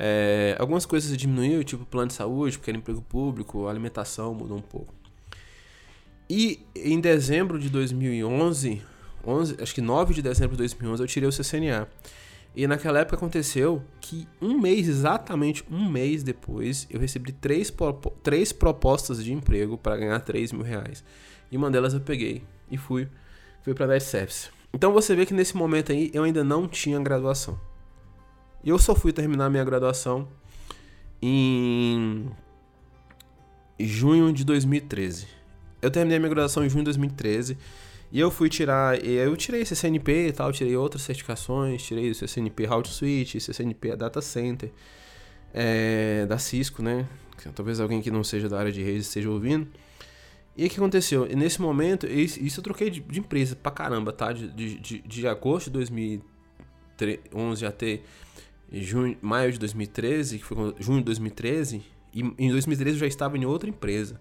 É, 0.01 0.55
algumas 0.57 0.85
coisas 0.85 1.15
diminuíram, 1.15 1.61
tipo 1.61 1.85
plano 1.85 2.07
de 2.07 2.13
saúde, 2.13 2.57
porque 2.57 2.71
era 2.71 2.77
emprego 2.77 3.01
público, 3.01 3.67
alimentação 3.67 4.33
mudou 4.33 4.57
um 4.57 4.61
pouco. 4.61 4.93
E 6.29 6.63
em 6.75 7.01
dezembro 7.01 7.59
de 7.59 7.69
2011, 7.69 8.81
11, 9.25 9.57
acho 9.61 9.75
que 9.75 9.81
9 9.81 10.13
de 10.13 10.21
dezembro 10.21 10.51
de 10.51 10.59
2011, 10.59 11.03
eu 11.03 11.07
tirei 11.07 11.27
o 11.27 11.31
CCNA. 11.31 11.87
E 12.55 12.65
naquela 12.67 12.99
época 12.99 13.15
aconteceu 13.15 13.83
que 14.01 14.27
um 14.41 14.59
mês, 14.59 14.87
exatamente 14.87 15.63
um 15.71 15.89
mês 15.89 16.23
depois, 16.23 16.87
eu 16.89 16.99
recebi 16.99 17.31
três, 17.31 17.71
três 18.23 18.51
propostas 18.51 19.23
de 19.23 19.31
emprego 19.31 19.77
para 19.77 19.97
ganhar 19.97 20.19
3 20.19 20.51
mil 20.51 20.63
reais. 20.63 21.03
E 21.51 21.57
uma 21.57 21.69
delas 21.69 21.93
eu 21.93 22.01
peguei 22.01 22.43
e 22.69 22.77
fui, 22.77 23.07
fui 23.63 23.73
para 23.73 23.85
a 23.85 23.89
NetService. 23.89 24.49
Então 24.73 24.91
você 24.91 25.15
vê 25.15 25.25
que 25.25 25.33
nesse 25.33 25.55
momento 25.55 25.91
aí 25.91 26.11
eu 26.13 26.23
ainda 26.23 26.43
não 26.43 26.67
tinha 26.67 26.99
graduação. 26.99 27.59
Eu 28.63 28.77
só 28.77 28.93
fui 28.93 29.13
terminar 29.13 29.49
minha 29.49 29.63
graduação 29.63 30.27
em 31.21 32.29
junho 33.79 34.33
de 34.33 34.43
2013. 34.43 35.27
Eu 35.81 35.89
terminei 35.89 36.19
minha 36.19 36.29
graduação 36.29 36.65
em 36.65 36.69
junho 36.69 36.83
de 36.83 36.91
2013 36.91 37.57
e 38.11 38.19
eu 38.19 38.31
fui 38.31 38.49
tirar, 38.49 39.03
eu 39.05 39.35
tirei 39.37 39.63
CCNP 39.63 40.27
e 40.27 40.31
tal, 40.31 40.51
tirei 40.51 40.75
outras 40.75 41.03
certificações, 41.03 41.83
tirei 41.83 42.09
o 42.09 42.15
CCNP 42.15 42.65
Route 42.65 42.89
Switch, 42.89 43.35
CCNP 43.39 43.95
Data 43.95 44.21
Center, 44.21 44.71
é, 45.53 46.25
da 46.25 46.39
Cisco, 46.39 46.81
né? 46.81 47.07
Talvez 47.55 47.79
alguém 47.79 48.01
que 48.01 48.11
não 48.11 48.23
seja 48.23 48.49
da 48.49 48.59
área 48.59 48.71
de 48.71 48.81
redes 48.81 49.07
esteja 49.07 49.29
ouvindo. 49.29 49.67
E 50.57 50.65
o 50.65 50.69
que 50.69 50.77
aconteceu? 50.77 51.25
Nesse 51.25 51.61
momento, 51.61 52.05
isso 52.05 52.59
eu 52.59 52.63
troquei 52.63 52.89
de, 52.89 52.99
de 52.99 53.19
empresa 53.19 53.55
pra 53.55 53.71
caramba, 53.71 54.11
tá? 54.11 54.33
De, 54.33 54.49
de, 54.49 54.99
de, 54.99 55.27
agosto 55.27 55.67
de 55.67 55.73
2011 55.73 57.65
até 57.65 58.01
junho, 58.71 59.17
maio 59.21 59.53
de 59.53 59.59
2013, 59.59 60.39
que 60.39 60.43
foi 60.43 60.75
junho 60.79 60.99
de 60.99 61.05
2013, 61.05 61.81
e 62.13 62.21
em 62.37 62.49
2013 62.49 62.95
eu 62.95 62.99
já 62.99 63.07
estava 63.07 63.37
em 63.37 63.45
outra 63.45 63.69
empresa. 63.69 64.19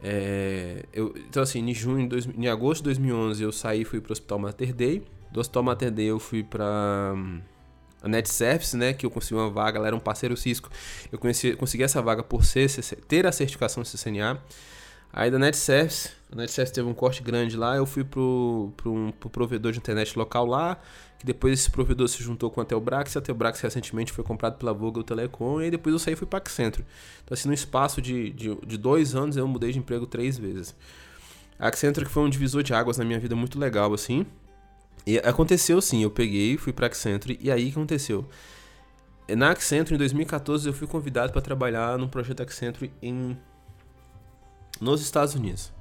É, 0.00 0.84
eu, 0.92 1.12
então, 1.16 1.42
assim, 1.42 1.60
em, 1.60 1.74
junho, 1.74 2.08
dois, 2.08 2.26
em 2.26 2.46
agosto 2.48 2.78
de 2.78 2.84
2011 2.84 3.42
eu 3.42 3.52
saí 3.52 3.82
e 3.82 3.84
fui 3.84 4.00
pro 4.00 4.12
Hospital 4.12 4.38
Mater 4.38 4.72
Dei. 4.72 5.04
Do 5.32 5.40
Hospital 5.40 5.62
Mater 5.62 5.90
Dei 5.90 6.06
eu 6.06 6.18
fui 6.18 6.42
pra 6.42 7.12
um, 7.14 7.40
a 8.02 8.08
NetService, 8.08 8.76
né? 8.76 8.92
Que 8.92 9.04
eu 9.04 9.10
consegui 9.10 9.34
uma 9.34 9.50
vaga, 9.50 9.78
ela 9.78 9.86
era 9.88 9.96
um 9.96 10.00
parceiro 10.00 10.36
Cisco. 10.36 10.70
Eu 11.10 11.18
conheci, 11.18 11.54
consegui 11.56 11.82
essa 11.82 12.00
vaga 12.00 12.22
por 12.22 12.44
ser, 12.44 12.68
ter 13.08 13.26
a 13.26 13.32
certificação 13.32 13.84
CCNA. 13.84 14.40
Aí 15.18 15.32
da 15.32 15.38
NetService, 15.38 16.10
a 16.30 16.36
NetService 16.36 16.72
teve 16.72 16.88
um 16.88 16.94
corte 16.94 17.24
grande 17.24 17.56
lá, 17.56 17.74
eu 17.74 17.84
fui 17.84 18.04
pro, 18.04 18.72
pro, 18.76 18.94
um, 18.94 19.10
pro 19.10 19.28
provedor 19.28 19.72
de 19.72 19.78
internet 19.78 20.16
local 20.16 20.46
lá, 20.46 20.78
que 21.18 21.26
depois 21.26 21.58
esse 21.58 21.68
provedor 21.68 22.06
se 22.06 22.22
juntou 22.22 22.48
com 22.52 22.60
a 22.60 22.64
Telbrax, 22.64 23.16
e 23.16 23.18
a 23.18 23.20
Telbrax 23.20 23.60
recentemente 23.60 24.12
foi 24.12 24.22
comprado 24.22 24.58
pela 24.58 24.72
Vogel 24.72 25.02
Telecom, 25.02 25.60
e 25.60 25.64
aí 25.64 25.70
depois 25.72 25.92
eu 25.92 25.98
saí 25.98 26.14
e 26.14 26.16
fui 26.16 26.24
para 26.24 26.38
Accenture. 26.38 26.86
Então 27.24 27.34
assim, 27.34 27.48
no 27.48 27.54
espaço 27.54 28.00
de, 28.00 28.30
de, 28.30 28.54
de, 28.64 28.78
dois 28.78 29.16
anos 29.16 29.36
eu 29.36 29.48
mudei 29.48 29.72
de 29.72 29.80
emprego 29.80 30.06
três 30.06 30.38
vezes. 30.38 30.72
A 31.58 31.66
Accenture 31.66 32.06
que 32.06 32.12
foi 32.12 32.22
um 32.22 32.30
divisor 32.30 32.62
de 32.62 32.72
águas 32.72 32.96
na 32.96 33.04
minha 33.04 33.18
vida 33.18 33.34
muito 33.34 33.58
legal, 33.58 33.92
assim. 33.92 34.24
E 35.04 35.18
aconteceu 35.18 35.80
sim, 35.80 36.00
eu 36.00 36.12
peguei, 36.12 36.56
fui 36.56 36.72
para 36.72 36.86
Accenture, 36.86 37.36
e 37.42 37.50
aí 37.50 37.64
que 37.64 37.70
aconteceu? 37.72 38.24
Na 39.36 39.50
Accenture, 39.50 39.96
em 39.96 39.98
2014, 39.98 40.68
eu 40.68 40.72
fui 40.72 40.86
convidado 40.86 41.32
para 41.32 41.42
trabalhar 41.42 41.98
num 41.98 42.06
projeto 42.06 42.40
Accenture 42.40 42.92
em 43.02 43.36
nos 44.80 45.00
Estados 45.00 45.34
Unidos. 45.34 45.72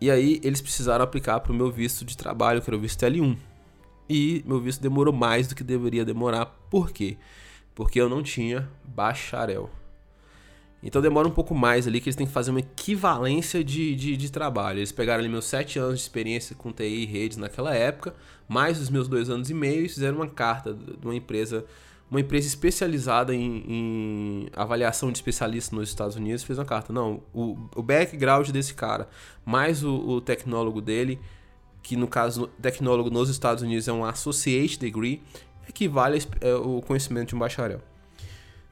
E 0.00 0.10
aí 0.10 0.40
eles 0.42 0.60
precisaram 0.60 1.04
aplicar 1.04 1.40
para 1.40 1.52
o 1.52 1.54
meu 1.54 1.70
visto 1.70 2.04
de 2.04 2.16
trabalho, 2.16 2.60
que 2.60 2.68
era 2.68 2.76
o 2.76 2.80
visto 2.80 3.00
L1. 3.00 3.36
E 4.08 4.42
meu 4.46 4.60
visto 4.60 4.80
demorou 4.80 5.14
mais 5.14 5.46
do 5.46 5.54
que 5.54 5.62
deveria 5.62 6.04
demorar. 6.04 6.46
Por 6.68 6.90
quê? 6.90 7.16
Porque 7.74 8.00
eu 8.00 8.08
não 8.08 8.22
tinha 8.22 8.68
bacharel. 8.84 9.70
Então 10.82 11.00
demora 11.00 11.28
um 11.28 11.30
pouco 11.30 11.54
mais 11.54 11.86
ali, 11.86 12.00
que 12.00 12.08
eles 12.08 12.16
têm 12.16 12.26
que 12.26 12.32
fazer 12.32 12.50
uma 12.50 12.58
equivalência 12.58 13.62
de, 13.62 13.94
de, 13.94 14.16
de 14.16 14.32
trabalho. 14.32 14.80
Eles 14.80 14.90
pegaram 14.90 15.20
ali 15.20 15.28
meus 15.28 15.44
sete 15.44 15.78
anos 15.78 15.98
de 15.98 16.02
experiência 16.02 16.56
com 16.56 16.72
TI 16.72 17.04
e 17.04 17.06
redes 17.06 17.36
naquela 17.36 17.72
época, 17.72 18.12
mais 18.48 18.80
os 18.80 18.90
meus 18.90 19.06
dois 19.06 19.30
anos 19.30 19.48
e 19.48 19.54
meio, 19.54 19.86
e 19.86 19.88
fizeram 19.88 20.16
uma 20.16 20.26
carta 20.26 20.74
de 20.74 21.06
uma 21.06 21.14
empresa 21.14 21.64
uma 22.12 22.20
empresa 22.20 22.46
especializada 22.46 23.34
em, 23.34 23.64
em, 23.66 24.48
avaliação 24.54 25.10
de 25.10 25.16
especialistas 25.16 25.72
nos 25.72 25.88
Estados 25.88 26.14
Unidos 26.14 26.44
fez 26.44 26.58
uma 26.58 26.64
carta. 26.66 26.92
Não, 26.92 27.22
o, 27.32 27.56
o 27.74 27.82
background 27.82 28.50
desse 28.50 28.74
cara, 28.74 29.08
mais 29.46 29.82
o, 29.82 29.94
o, 29.94 30.20
tecnólogo 30.20 30.82
dele, 30.82 31.18
que 31.82 31.96
no 31.96 32.06
caso, 32.06 32.48
tecnólogo 32.60 33.08
nos 33.08 33.30
Estados 33.30 33.62
Unidos 33.62 33.88
é 33.88 33.92
um 33.94 34.04
associate 34.04 34.78
degree, 34.78 35.22
equivale 35.66 36.22
ao 36.42 36.80
é, 36.80 36.82
conhecimento 36.82 37.30
de 37.30 37.34
um 37.34 37.38
bacharel. 37.38 37.80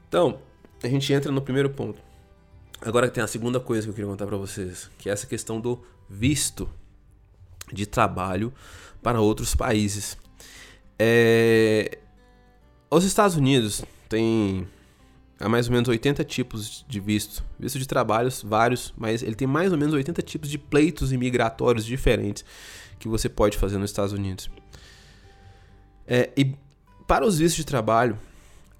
Então, 0.07 0.37
a 0.83 0.87
gente 0.87 1.11
entra 1.11 1.31
no 1.31 1.41
primeiro 1.41 1.71
ponto. 1.71 1.99
Agora 2.79 3.09
tem 3.09 3.23
a 3.23 3.27
segunda 3.27 3.59
coisa 3.59 3.87
que 3.87 3.89
eu 3.89 3.95
queria 3.95 4.09
contar 4.09 4.27
para 4.27 4.37
vocês, 4.37 4.87
que 4.99 5.09
é 5.09 5.13
essa 5.13 5.25
questão 5.25 5.59
do 5.59 5.81
visto 6.07 6.69
de 7.73 7.87
trabalho 7.87 8.53
para 9.01 9.19
outros 9.19 9.55
países. 9.55 10.15
É, 10.99 11.97
os 12.91 13.05
Estados 13.05 13.37
Unidos 13.37 13.83
têm 14.09 14.67
há 15.39 15.49
mais 15.49 15.67
ou 15.67 15.73
menos 15.73 15.87
80 15.89 16.23
tipos 16.25 16.85
de 16.87 16.99
visto. 16.99 17.43
Visto 17.57 17.79
de 17.79 17.87
trabalhos, 17.87 18.43
vários, 18.45 18.93
mas 18.97 19.23
ele 19.23 19.33
tem 19.33 19.47
mais 19.47 19.71
ou 19.71 19.77
menos 19.77 19.93
80 19.93 20.21
tipos 20.21 20.49
de 20.49 20.57
pleitos 20.57 21.11
imigratórios 21.11 21.85
diferentes 21.85 22.45
que 22.99 23.07
você 23.07 23.27
pode 23.27 23.57
fazer 23.57 23.77
nos 23.77 23.89
Estados 23.89 24.13
Unidos. 24.13 24.49
É, 26.05 26.29
e 26.37 26.53
para 27.07 27.25
os 27.25 27.39
vistos 27.39 27.55
de 27.55 27.65
trabalho, 27.65 28.19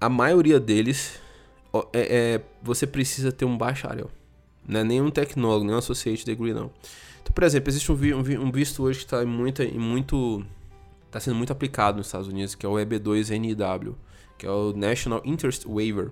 a 0.00 0.08
maioria 0.08 0.60
deles 0.60 1.18
é, 1.92 2.34
é, 2.34 2.40
você 2.62 2.86
precisa 2.86 3.32
ter 3.32 3.44
um 3.44 3.56
bacharel. 3.56 4.10
Não 4.66 4.80
é 4.80 4.84
nenhum 4.84 5.10
tecnólogo, 5.10 5.64
nem 5.64 5.74
um 5.74 5.78
associate 5.78 6.24
degree, 6.24 6.52
não. 6.52 6.70
Então, 7.22 7.32
por 7.34 7.42
exemplo, 7.44 7.70
existe 7.70 7.90
um, 7.90 7.94
um 7.94 8.52
visto 8.52 8.82
hoje 8.82 9.00
que 9.00 9.04
está 9.04 9.24
muito, 9.24 9.62
muito 9.78 10.44
está 11.12 11.20
sendo 11.20 11.36
muito 11.36 11.52
aplicado 11.52 11.98
nos 11.98 12.06
Estados 12.06 12.26
Unidos, 12.26 12.54
que 12.54 12.64
é 12.64 12.68
o 12.68 12.72
EB2NW, 12.72 13.94
que 14.38 14.46
é 14.46 14.50
o 14.50 14.72
National 14.72 15.20
Interest 15.26 15.66
Waiver. 15.68 16.10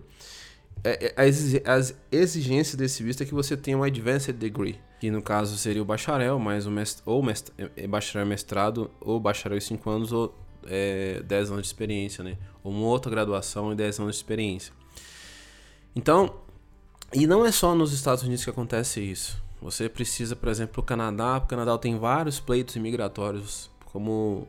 É, 0.85 1.07
é, 1.07 1.71
as 1.71 1.95
exigências 2.13 2.77
desse 2.77 3.03
visto 3.03 3.23
é 3.23 3.27
que 3.27 3.33
você 3.33 3.57
tenha 3.57 3.79
um 3.79 3.83
Advanced 3.83 4.37
Degree, 4.37 4.79
que 5.01 5.11
no 5.11 5.23
caso 5.23 5.57
seria 5.57 5.81
o 5.81 5.85
bacharel, 5.87 6.39
mais 6.39 6.67
o 6.67 6.71
mest 6.71 7.01
ou 7.07 7.23
mest 7.23 7.51
é, 7.57 7.87
bacharel 7.87 8.27
mestrado, 8.27 8.91
ou 9.01 9.19
bacharel 9.19 9.57
em 9.57 9.61
5 9.61 9.91
anos, 9.91 10.13
ou 10.13 10.35
é, 10.67 11.23
10 11.25 11.51
anos 11.51 11.63
de 11.63 11.69
experiência, 11.69 12.23
né? 12.23 12.37
Ou 12.63 12.71
uma 12.71 12.87
outra 12.87 13.11
graduação 13.11 13.73
e 13.73 13.75
10 13.75 14.01
anos 14.01 14.17
de 14.17 14.23
experiência. 14.23 14.73
Então, 15.97 16.35
E 17.13 17.27
não 17.27 17.45
é 17.45 17.51
só 17.51 17.75
nos 17.75 17.93
Estados 17.93 18.23
Unidos 18.23 18.45
que 18.45 18.51
acontece 18.51 19.01
isso. 19.01 19.43
Você 19.61 19.89
precisa, 19.89 20.37
por 20.37 20.49
exemplo, 20.49 20.83
o 20.83 20.87
Canadá. 20.87 21.39
O 21.39 21.47
Canadá 21.47 21.77
tem 21.77 21.99
vários 21.99 22.39
pleitos 22.39 22.77
imigratórios, 22.77 23.69
como, 23.87 24.47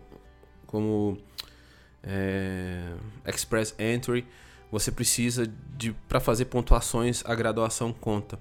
como 0.72 1.18
é, 2.02 2.94
Express 3.28 3.76
Entry. 3.78 4.26
Você 4.72 4.92
precisa 4.92 5.52
de 5.78 5.92
para 6.08 6.20
fazer 6.20 6.46
pontuações 6.46 7.24
a 7.26 7.36
graduação 7.36 7.92
conta. 7.92 8.40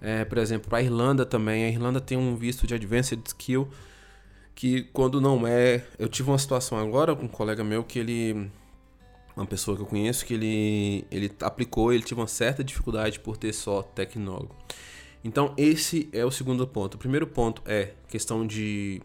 É, 0.00 0.24
por 0.24 0.38
exemplo, 0.38 0.74
a 0.76 0.82
Irlanda 0.82 1.24
também. 1.24 1.64
A 1.64 1.68
Irlanda 1.68 2.00
tem 2.00 2.18
um 2.18 2.36
visto 2.36 2.66
de 2.66 2.74
Advanced 2.74 3.20
Skill 3.26 3.68
que 4.54 4.82
quando 4.92 5.20
não 5.20 5.46
é, 5.46 5.84
eu 5.98 6.08
tive 6.08 6.30
uma 6.30 6.38
situação 6.38 6.78
agora 6.78 7.16
com 7.16 7.24
um 7.24 7.28
colega 7.28 7.64
meu 7.64 7.82
que 7.82 7.98
ele 7.98 8.50
uma 9.36 9.46
pessoa 9.46 9.76
que 9.76 9.82
eu 9.82 9.86
conheço 9.86 10.24
que 10.24 10.34
ele 10.34 11.04
ele 11.10 11.32
aplicou, 11.40 11.92
ele 11.92 12.04
teve 12.04 12.20
uma 12.20 12.28
certa 12.28 12.62
dificuldade 12.62 13.18
por 13.18 13.36
ter 13.36 13.52
só 13.52 13.82
tecnólogo. 13.82 14.54
Então, 15.24 15.54
esse 15.56 16.08
é 16.12 16.22
o 16.22 16.30
segundo 16.30 16.66
ponto. 16.66 16.96
O 16.96 16.98
primeiro 16.98 17.26
ponto 17.26 17.62
é 17.64 17.94
questão 18.08 18.46
de 18.46 19.00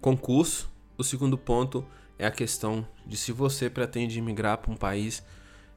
concurso. 0.00 0.70
O 0.98 1.04
segundo 1.04 1.36
ponto 1.36 1.84
é 2.18 2.26
a 2.26 2.30
questão 2.30 2.86
de 3.06 3.16
se 3.16 3.32
você 3.32 3.68
pretende 3.68 4.20
migrar 4.20 4.58
para 4.58 4.72
um 4.72 4.76
país, 4.76 5.22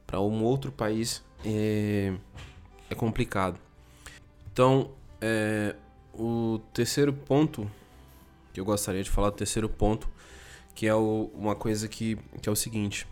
para 0.06 0.20
um 0.20 0.42
outro 0.42 0.72
país, 0.72 1.22
é, 1.44 2.14
é 2.88 2.94
complicado. 2.94 3.58
Então, 4.52 4.90
é, 5.20 5.76
o 6.14 6.60
terceiro 6.72 7.12
ponto 7.12 7.70
que 8.52 8.60
eu 8.60 8.64
gostaria 8.64 9.02
de 9.02 9.10
falar, 9.10 9.28
o 9.28 9.32
terceiro 9.32 9.68
ponto, 9.68 10.08
que 10.74 10.86
é 10.86 10.94
o, 10.94 11.30
uma 11.34 11.54
coisa 11.54 11.86
que, 11.86 12.16
que 12.40 12.48
é 12.48 12.52
o 12.52 12.56
seguinte: 12.56 13.06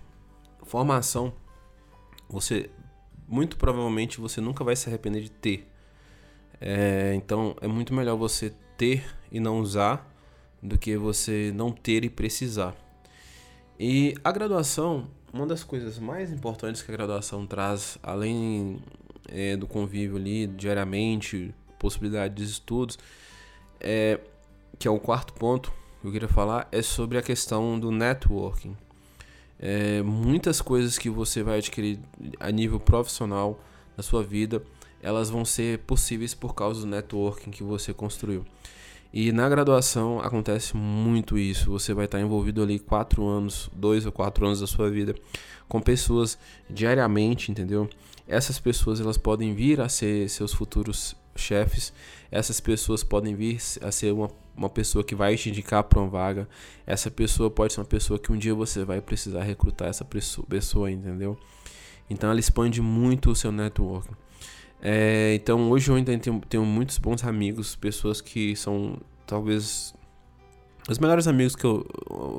formação, 0.62 1.32
você 2.28 2.70
muito 3.26 3.58
provavelmente 3.58 4.20
você 4.20 4.40
nunca 4.40 4.64
vai 4.64 4.74
se 4.74 4.88
arrepender 4.88 5.22
de 5.22 5.30
ter. 5.30 5.68
É, 6.60 7.12
então 7.14 7.54
é 7.60 7.68
muito 7.68 7.94
melhor 7.94 8.16
você 8.16 8.52
ter 8.76 9.04
e 9.30 9.38
não 9.38 9.60
usar 9.60 10.10
do 10.62 10.78
que 10.78 10.96
você 10.96 11.52
não 11.54 11.70
ter 11.70 12.04
e 12.04 12.10
precisar. 12.10 12.74
E 13.78 14.14
a 14.24 14.32
graduação, 14.32 15.06
uma 15.32 15.46
das 15.46 15.62
coisas 15.62 15.98
mais 15.98 16.32
importantes 16.32 16.82
que 16.82 16.90
a 16.90 16.96
graduação 16.96 17.46
traz, 17.46 17.98
além 18.02 18.82
é, 19.28 19.56
do 19.56 19.66
convívio 19.66 20.16
ali 20.16 20.46
diariamente, 20.46 21.54
possibilidade 21.78 22.34
de 22.34 22.44
estudos, 22.44 22.98
é, 23.80 24.18
que 24.78 24.88
é 24.88 24.90
o 24.90 24.98
quarto 24.98 25.32
ponto 25.34 25.72
que 26.00 26.06
eu 26.06 26.12
queria 26.12 26.28
falar, 26.28 26.68
é 26.72 26.82
sobre 26.82 27.18
a 27.18 27.22
questão 27.22 27.78
do 27.78 27.90
networking. 27.90 28.76
É, 29.60 30.02
muitas 30.02 30.60
coisas 30.60 30.98
que 30.98 31.10
você 31.10 31.42
vai 31.42 31.58
adquirir 31.58 31.98
a 32.38 32.50
nível 32.50 32.78
profissional 32.78 33.60
na 33.96 34.02
sua 34.02 34.22
vida 34.22 34.62
elas 35.02 35.30
vão 35.30 35.44
ser 35.44 35.78
possíveis 35.80 36.34
por 36.34 36.54
causa 36.54 36.80
do 36.80 36.86
networking 36.86 37.50
que 37.50 37.62
você 37.62 37.94
construiu. 37.94 38.44
E 39.12 39.32
na 39.32 39.48
graduação 39.48 40.20
acontece 40.20 40.76
muito 40.76 41.38
isso. 41.38 41.70
Você 41.70 41.94
vai 41.94 42.04
estar 42.04 42.20
envolvido 42.20 42.62
ali 42.62 42.78
quatro 42.78 43.26
anos, 43.26 43.70
dois 43.74 44.04
ou 44.04 44.12
quatro 44.12 44.44
anos 44.44 44.60
da 44.60 44.66
sua 44.66 44.90
vida, 44.90 45.14
com 45.68 45.80
pessoas 45.80 46.38
diariamente, 46.68 47.50
entendeu? 47.50 47.88
Essas 48.26 48.58
pessoas 48.58 49.00
elas 49.00 49.16
podem 49.16 49.54
vir 49.54 49.80
a 49.80 49.88
ser 49.88 50.28
seus 50.28 50.52
futuros 50.52 51.16
chefes. 51.34 51.92
Essas 52.30 52.60
pessoas 52.60 53.02
podem 53.02 53.34
vir 53.34 53.58
a 53.80 53.90
ser 53.90 54.12
uma, 54.12 54.28
uma 54.54 54.68
pessoa 54.68 55.02
que 55.02 55.14
vai 55.14 55.36
te 55.36 55.48
indicar 55.48 55.84
para 55.84 56.00
uma 56.00 56.08
vaga. 56.08 56.46
Essa 56.86 57.10
pessoa 57.10 57.50
pode 57.50 57.72
ser 57.72 57.80
uma 57.80 57.86
pessoa 57.86 58.18
que 58.18 58.30
um 58.30 58.36
dia 58.36 58.54
você 58.54 58.84
vai 58.84 59.00
precisar 59.00 59.42
recrutar 59.42 59.88
essa 59.88 60.04
pessoa, 60.04 60.90
entendeu? 60.90 61.38
Então 62.10 62.30
ela 62.30 62.40
expande 62.40 62.82
muito 62.82 63.30
o 63.30 63.34
seu 63.34 63.50
networking. 63.50 64.14
É, 64.80 65.34
então 65.34 65.70
hoje 65.70 65.90
eu 65.90 65.96
ainda 65.96 66.16
tenho, 66.18 66.40
tenho 66.48 66.64
muitos 66.64 66.98
bons 66.98 67.24
amigos, 67.24 67.74
pessoas 67.74 68.20
que 68.20 68.54
são 68.54 68.98
talvez 69.26 69.92
os 70.88 70.98
melhores 70.98 71.26
amigos 71.26 71.54
que 71.54 71.64
eu. 71.64 71.86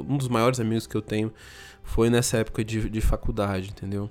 Um 0.08 0.18
dos 0.18 0.28
maiores 0.28 0.60
amigos 0.60 0.88
que 0.88 0.96
eu 0.96 1.02
tenho 1.02 1.32
foi 1.84 2.10
nessa 2.10 2.38
época 2.38 2.64
de, 2.64 2.90
de 2.90 3.02
faculdade, 3.02 3.70
entendeu? 3.70 4.10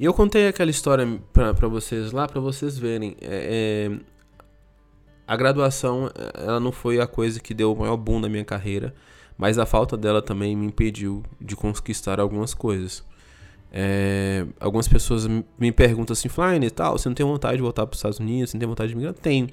E 0.00 0.04
eu 0.04 0.14
contei 0.14 0.46
aquela 0.48 0.70
história 0.70 1.06
para 1.32 1.68
vocês 1.68 2.12
lá, 2.12 2.26
para 2.28 2.40
vocês 2.40 2.78
verem. 2.78 3.16
É, 3.20 3.90
é, 3.90 4.18
a 5.26 5.36
graduação, 5.36 6.10
ela 6.34 6.58
não 6.58 6.72
foi 6.72 7.00
a 7.00 7.06
coisa 7.06 7.40
que 7.40 7.52
deu 7.52 7.72
o 7.72 7.76
maior 7.76 7.96
boom 7.96 8.18
na 8.18 8.28
minha 8.28 8.44
carreira, 8.44 8.94
mas 9.36 9.58
a 9.58 9.66
falta 9.66 9.96
dela 9.96 10.22
também 10.22 10.56
me 10.56 10.66
impediu 10.66 11.22
de 11.38 11.54
conquistar 11.54 12.18
algumas 12.18 12.54
coisas. 12.54 13.04
É, 13.70 14.46
algumas 14.58 14.88
pessoas 14.88 15.26
me 15.26 15.70
perguntam 15.70 16.12
assim, 16.12 16.28
Flyne 16.28 16.66
e 16.66 16.70
tal, 16.70 16.98
você 16.98 17.08
não 17.08 17.14
tem 17.14 17.26
vontade 17.26 17.56
de 17.56 17.62
voltar 17.62 17.86
para 17.86 17.92
os 17.92 17.98
Estados 17.98 18.18
Unidos, 18.18 18.50
você 18.50 18.56
não 18.56 18.60
tem 18.60 18.68
vontade 18.68 18.90
de 18.90 18.96
migrar? 18.96 19.14
Tenho. 19.14 19.48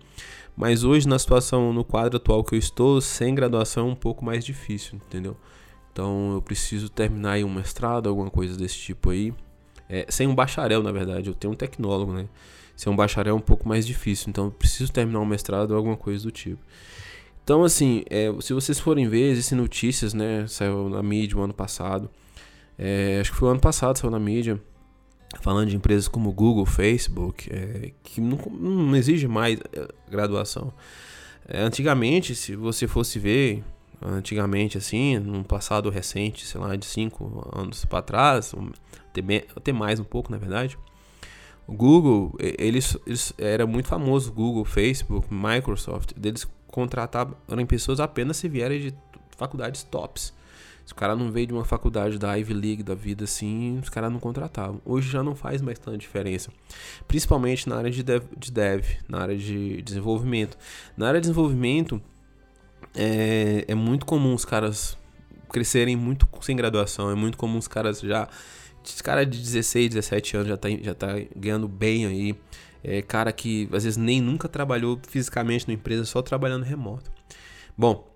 Mas 0.56 0.84
hoje, 0.84 1.08
na 1.08 1.19
situação, 1.19 1.73
no 1.73 1.84
quadro 1.84 2.15
atual 2.15 2.43
que 2.43 2.56
eu 2.56 2.60
estou, 2.60 3.01
sem 3.01 3.36
graduação 3.36 3.89
é 3.89 3.91
um 3.91 3.95
pouco 3.95 4.23
mais 4.23 4.45
difícil, 4.45 4.95
entendeu? 4.95 5.36
Então 5.91 6.34
eu 6.34 6.41
preciso 6.41 6.89
terminar 6.89 7.34
aí 7.34 7.43
um 7.43 7.54
mestrado, 7.54 8.08
alguma 8.08 8.30
coisa 8.30 8.58
desse 8.58 8.78
tipo 8.78 9.10
aí. 9.10 9.34
É, 9.89 10.06
sem 10.10 10.28
um 10.28 10.34
bacharel, 10.34 10.82
na 10.82 10.91
verdade, 10.91 11.30
eu 11.30 11.34
tenho 11.36 11.54
um 11.54 11.56
tecnólogo, 11.56 12.13
né? 12.13 12.28
Ser 12.75 12.89
um 12.89 12.95
bacharel 12.95 13.36
é 13.36 13.38
um 13.38 13.41
pouco 13.41 13.67
mais 13.67 13.86
difícil, 13.86 14.30
então 14.30 14.45
eu 14.45 14.51
preciso 14.51 14.91
terminar 14.91 15.19
um 15.19 15.25
mestrado 15.25 15.71
ou 15.71 15.78
alguma 15.78 15.95
coisa 15.95 16.23
do 16.23 16.32
tipo. 16.32 16.62
Então, 17.43 17.63
assim, 17.63 18.04
é, 18.10 18.34
se 18.41 18.54
vocês 18.54 18.80
forem 18.80 19.08
ver, 19.08 19.30
existem 19.30 19.58
notícias, 19.58 20.13
né? 20.13 20.47
Saiu 20.47 20.89
na 20.89 21.04
mídia 21.04 21.38
o 21.38 21.41
ano 21.41 21.54
passado 21.54 22.10
é, 22.77 23.19
acho 23.21 23.31
que 23.31 23.38
foi 23.38 23.47
o 23.49 23.51
ano 23.51 23.59
passado, 23.59 23.97
saiu 23.97 24.11
na 24.11 24.19
mídia, 24.19 24.61
falando 25.41 25.69
de 25.69 25.75
empresas 25.75 26.07
como 26.07 26.31
Google, 26.31 26.65
Facebook, 26.65 27.49
é, 27.51 27.91
que 28.03 28.21
não, 28.21 28.38
não, 28.38 28.95
exige 28.95 29.27
mais 29.27 29.59
é, 29.73 29.88
graduação. 30.09 30.73
É, 31.47 31.61
antigamente, 31.61 32.35
se 32.35 32.55
você 32.55 32.88
fosse 32.88 33.19
ver, 33.19 33.63
antigamente 34.01 34.77
assim, 34.77 35.17
num 35.19 35.43
passado 35.43 35.89
recente, 35.89 36.45
sei 36.45 36.59
lá, 36.59 36.75
de 36.75 36.85
5 36.85 37.51
anos 37.55 37.85
para 37.85 38.01
trás, 38.01 38.53
até, 39.09 39.45
até 39.55 39.71
mais 39.71 39.99
um 39.99 40.03
pouco, 40.03 40.31
na 40.31 40.38
verdade, 40.38 40.77
o 41.67 41.73
Google, 41.73 42.35
eles, 42.39 42.95
eles 43.07 43.33
era 43.38 43.65
muito 43.65 43.88
famoso, 43.88 44.31
Google, 44.31 44.65
Facebook, 44.65 45.27
Microsoft, 45.31 46.11
eles 46.21 46.47
contratavam 46.67 47.35
pessoas 47.67 47.99
apenas 47.99 48.38
se 48.38 48.47
vierem 48.47 48.79
de 48.79 48.93
faculdades 49.38 49.83
tops. 49.83 50.33
Se 50.86 50.93
o 50.93 50.95
cara 50.95 51.15
não 51.15 51.32
veio 51.32 51.48
de 51.48 51.54
uma 51.54 51.65
faculdade 51.65 52.19
da 52.19 52.36
Ivy 52.36 52.54
League 52.54 52.84
da 52.84 52.93
vida 52.93 53.24
assim, 53.24 53.80
os 53.80 53.89
caras 53.89 54.12
não 54.12 54.19
contratavam. 54.19 54.80
Hoje 54.86 55.10
já 55.10 55.24
não 55.24 55.36
faz 55.36 55.62
mais 55.62 55.80
tanta 55.80 55.98
diferença. 55.98 56.52
Principalmente 57.08 57.67
na 57.67 57.78
área 57.78 57.89
de 57.89 58.04
dev, 58.04 58.24
de 58.38 58.52
dev, 58.52 58.86
na 59.10 59.19
área 59.19 59.36
de 59.36 59.82
desenvolvimento. 59.82 60.56
Na 60.95 61.08
área 61.08 61.19
de 61.19 61.24
desenvolvimento, 61.28 62.00
é, 62.93 63.65
é 63.67 63.74
muito 63.74 64.06
comum 64.06 64.36
os 64.36 64.45
caras 64.45 64.95
crescerem 65.50 65.95
muito 65.95 66.28
sem 66.41 66.56
graduação. 66.56 67.10
É 67.10 67.15
muito 67.15 67.36
comum 67.36 67.58
os 67.58 67.67
caras 67.67 68.00
já. 68.02 68.28
Esse 68.86 69.02
cara 69.02 69.26
de 69.26 69.39
16, 69.39 69.89
17 69.89 70.38
anos 70.38 70.50
já 70.50 70.58
tá, 70.58 70.69
já 70.69 70.93
tá 70.93 71.08
ganhando 71.36 71.67
bem 71.67 72.06
aí. 72.06 72.36
É 72.84 73.02
cara 73.02 73.32
que 73.32 73.67
às 73.74 73.84
vezes 73.84 73.98
nem 73.98 74.21
nunca 74.21 74.48
trabalhou 74.48 75.00
fisicamente 75.08 75.67
na 75.67 75.74
empresa, 75.74 76.06
só 76.06 76.21
trabalhando 76.21 76.62
remoto. 76.62 77.12
Bom, 77.76 78.08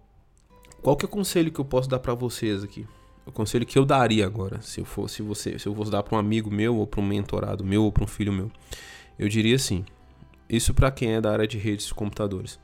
qual 0.81 0.95
que 0.95 1.05
é 1.05 1.07
o 1.07 1.09
conselho 1.09 1.51
que 1.51 1.59
eu 1.59 1.65
posso 1.65 1.89
dar 1.89 1.99
para 1.99 2.13
vocês 2.13 2.63
aqui? 2.63 2.87
O 3.25 3.31
conselho 3.31 3.65
que 3.65 3.77
eu 3.77 3.85
daria 3.85 4.25
agora, 4.25 4.61
se 4.61 4.81
eu 4.81 4.85
fosse 4.85 5.21
você, 5.21 5.59
se 5.59 5.67
eu 5.67 5.75
fosse 5.75 5.91
dar 5.91 6.01
para 6.01 6.15
um 6.15 6.19
amigo 6.19 6.49
meu 6.49 6.77
ou 6.77 6.87
para 6.87 6.99
um 6.99 7.05
mentorado 7.05 7.63
meu 7.63 7.83
ou 7.83 7.91
para 7.91 8.03
um 8.03 8.07
filho 8.07 8.33
meu, 8.33 8.51
eu 9.17 9.29
diria 9.29 9.55
assim: 9.55 9.85
isso 10.49 10.73
para 10.73 10.89
quem 10.89 11.13
é 11.13 11.21
da 11.21 11.31
área 11.31 11.47
de 11.47 11.57
redes 11.57 11.85
de 11.87 11.93
computadores. 11.93 12.59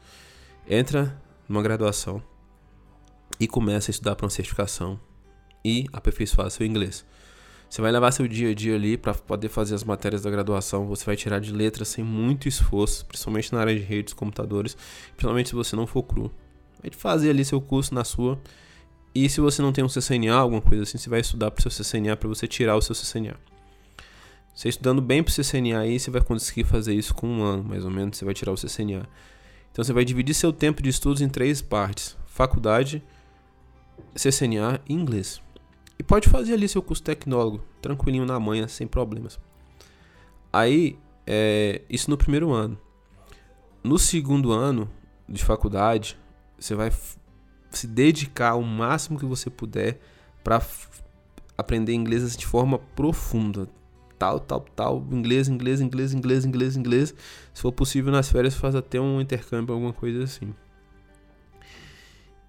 Entra 0.67 1.21
numa 1.47 1.61
graduação 1.61 2.21
e 3.39 3.47
começa 3.47 3.91
a 3.91 3.93
estudar 3.93 4.15
para 4.15 4.25
uma 4.25 4.31
certificação 4.31 4.99
e 5.63 5.85
aperfeiçoar 5.93 6.49
seu 6.49 6.65
inglês. 6.65 7.05
Você 7.69 7.81
vai 7.81 7.91
levar 7.91 8.11
seu 8.11 8.27
dia 8.27 8.51
a 8.51 8.53
dia 8.53 8.75
ali 8.75 8.97
para 8.97 9.13
poder 9.13 9.49
fazer 9.49 9.75
as 9.75 9.83
matérias 9.83 10.21
da 10.21 10.31
graduação. 10.31 10.87
Você 10.87 11.05
vai 11.05 11.15
tirar 11.15 11.39
de 11.39 11.51
letras 11.51 11.89
sem 11.89 12.03
muito 12.03 12.47
esforço, 12.47 13.05
principalmente 13.05 13.51
na 13.53 13.59
área 13.59 13.75
de 13.75 13.81
redes, 13.81 14.13
computadores, 14.13 14.77
principalmente 15.15 15.49
se 15.49 15.55
você 15.55 15.75
não 15.75 15.85
for 15.85 16.03
cru 16.03 16.31
é 16.83 16.89
de 16.89 16.97
fazer 16.97 17.29
ali 17.29 17.43
seu 17.43 17.61
curso 17.61 17.93
na 17.93 18.03
sua. 18.03 18.39
E 19.13 19.29
se 19.29 19.39
você 19.39 19.61
não 19.61 19.71
tem 19.71 19.83
um 19.83 19.87
CCNA, 19.87 20.35
alguma 20.35 20.61
coisa 20.61 20.83
assim, 20.83 20.97
você 20.97 21.09
vai 21.09 21.21
estudar 21.21 21.51
para 21.51 21.65
o 21.65 21.71
seu 21.71 21.83
CCNA 21.83 22.17
para 22.17 22.27
você 22.27 22.47
tirar 22.47 22.75
o 22.75 22.81
seu 22.81 22.93
CCNA. 22.93 23.35
Você 24.53 24.69
estudando 24.69 25.01
bem 25.01 25.21
para 25.23 25.31
o 25.31 25.33
CCNA 25.33 25.79
aí, 25.79 25.99
você 25.99 26.11
vai 26.11 26.21
conseguir 26.21 26.63
fazer 26.63 26.93
isso 26.93 27.13
com 27.13 27.27
um 27.27 27.43
ano, 27.43 27.63
mais 27.63 27.83
ou 27.83 27.91
menos, 27.91 28.17
você 28.17 28.25
vai 28.25 28.33
tirar 28.33 28.51
o 28.51 28.55
CCNA. 28.55 29.07
Então 29.71 29.83
você 29.83 29.91
vai 29.91 30.05
dividir 30.05 30.33
seu 30.33 30.53
tempo 30.53 30.81
de 30.81 30.89
estudos 30.89 31.21
em 31.21 31.27
três 31.27 31.61
partes: 31.61 32.15
faculdade, 32.25 33.03
CCNA 34.15 34.79
e 34.87 34.93
inglês. 34.93 35.41
E 35.97 36.03
pode 36.03 36.29
fazer 36.29 36.53
ali 36.53 36.67
seu 36.67 36.81
curso 36.81 37.03
tecnólogo, 37.03 37.63
tranquilinho 37.81 38.25
na 38.25 38.39
manhã, 38.39 38.67
sem 38.67 38.87
problemas. 38.87 39.39
Aí, 40.51 40.97
é, 41.27 41.81
isso 41.89 42.09
no 42.09 42.17
primeiro 42.17 42.51
ano. 42.51 42.77
No 43.83 43.97
segundo 43.97 44.51
ano 44.51 44.89
de 45.27 45.43
faculdade, 45.43 46.17
você 46.57 46.75
vai 46.75 46.91
se 47.71 47.87
dedicar 47.87 48.55
o 48.55 48.63
máximo 48.63 49.19
que 49.19 49.25
você 49.25 49.49
puder 49.49 49.99
para 50.43 50.61
aprender 51.57 51.93
inglês 51.93 52.35
de 52.35 52.45
forma 52.45 52.79
profunda, 52.95 53.67
tal, 54.17 54.39
tal, 54.39 54.61
tal, 54.75 55.07
inglês, 55.11 55.47
inglês, 55.47 55.81
inglês, 55.81 56.13
inglês, 56.13 56.45
inglês, 56.45 56.77
inglês. 56.77 57.15
Se 57.53 57.61
for 57.61 57.71
possível, 57.71 58.11
nas 58.11 58.29
férias 58.29 58.55
faz 58.55 58.75
até 58.75 58.99
um 58.99 59.19
intercâmbio, 59.19 59.73
alguma 59.73 59.93
coisa 59.93 60.23
assim. 60.23 60.53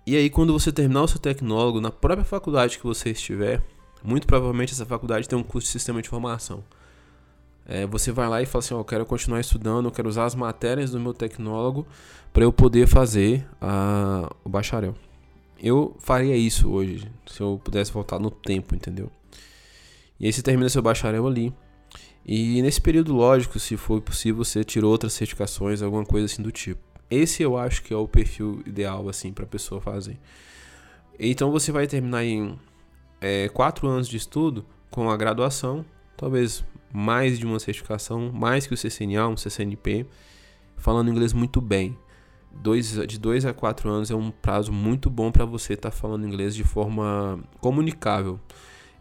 E 0.06 0.16
aí, 0.16 0.30
quando 0.30 0.52
você 0.52 0.70
terminar 0.70 1.02
o 1.02 1.08
seu 1.08 1.18
tecnólogo, 1.18 1.80
na 1.80 1.90
própria 1.90 2.24
faculdade 2.24 2.78
que 2.78 2.84
você 2.84 3.10
estiver, 3.10 3.60
muito 4.04 4.26
provavelmente 4.26 4.72
essa 4.72 4.86
faculdade 4.86 5.28
tem 5.28 5.36
um 5.36 5.42
curso 5.42 5.66
de 5.66 5.72
sistema 5.72 6.00
de 6.00 6.06
informação. 6.06 6.62
É, 7.68 7.84
você 7.86 8.12
vai 8.12 8.28
lá 8.28 8.40
e 8.40 8.46
fala 8.46 8.64
assim: 8.64 8.74
eu 8.74 8.84
quero 8.84 9.04
continuar 9.04 9.40
estudando, 9.40 9.86
eu 9.86 9.92
quero 9.92 10.08
usar 10.08 10.24
as 10.24 10.34
matérias 10.34 10.92
do 10.92 11.00
meu 11.00 11.12
tecnólogo 11.12 11.86
para 12.32 12.44
eu 12.44 12.52
poder 12.52 12.86
fazer 12.86 13.46
a, 13.60 14.30
o 14.44 14.48
bacharel. 14.48 14.94
Eu 15.58 15.96
faria 15.98 16.36
isso 16.36 16.70
hoje, 16.70 17.10
se 17.26 17.40
eu 17.40 17.60
pudesse 17.62 17.90
voltar 17.90 18.18
no 18.18 18.30
tempo, 18.30 18.74
entendeu? 18.74 19.10
E 20.20 20.26
aí 20.26 20.32
você 20.32 20.42
termina 20.42 20.68
seu 20.68 20.82
bacharel 20.82 21.26
ali. 21.26 21.52
E 22.24 22.60
nesse 22.60 22.80
período, 22.80 23.14
lógico, 23.14 23.58
se 23.58 23.76
for 23.76 24.00
possível, 24.00 24.44
você 24.44 24.64
tirou 24.64 24.90
outras 24.90 25.12
certificações, 25.12 25.80
alguma 25.80 26.04
coisa 26.04 26.26
assim 26.26 26.42
do 26.42 26.52
tipo. 26.52 26.80
Esse 27.10 27.42
eu 27.42 27.56
acho 27.56 27.82
que 27.82 27.94
é 27.94 27.96
o 27.96 28.08
perfil 28.08 28.62
ideal, 28.66 29.08
assim, 29.08 29.32
para 29.32 29.44
a 29.44 29.48
pessoa 29.48 29.80
fazer. 29.80 30.18
Então 31.18 31.50
você 31.50 31.70
vai 31.72 31.86
terminar 31.86 32.24
em 32.24 32.58
é, 33.20 33.48
quatro 33.48 33.88
anos 33.88 34.08
de 34.08 34.16
estudo 34.16 34.64
com 34.90 35.08
a 35.08 35.16
graduação, 35.16 35.84
talvez 36.16 36.64
mais 36.92 37.38
de 37.38 37.46
uma 37.46 37.58
certificação, 37.58 38.30
mais 38.32 38.66
que 38.66 38.74
o 38.74 38.76
CCNA, 38.76 39.28
um 39.28 39.36
CCNP, 39.36 40.06
falando 40.76 41.10
inglês 41.10 41.32
muito 41.32 41.60
bem. 41.60 41.96
Dois, 42.50 42.92
de 43.06 43.18
dois 43.18 43.44
a 43.44 43.52
quatro 43.52 43.90
anos 43.90 44.10
é 44.10 44.14
um 44.14 44.30
prazo 44.30 44.72
muito 44.72 45.10
bom 45.10 45.30
para 45.30 45.44
você 45.44 45.74
estar 45.74 45.90
tá 45.90 45.96
falando 45.96 46.26
inglês 46.26 46.54
de 46.54 46.64
forma 46.64 47.38
comunicável. 47.60 48.40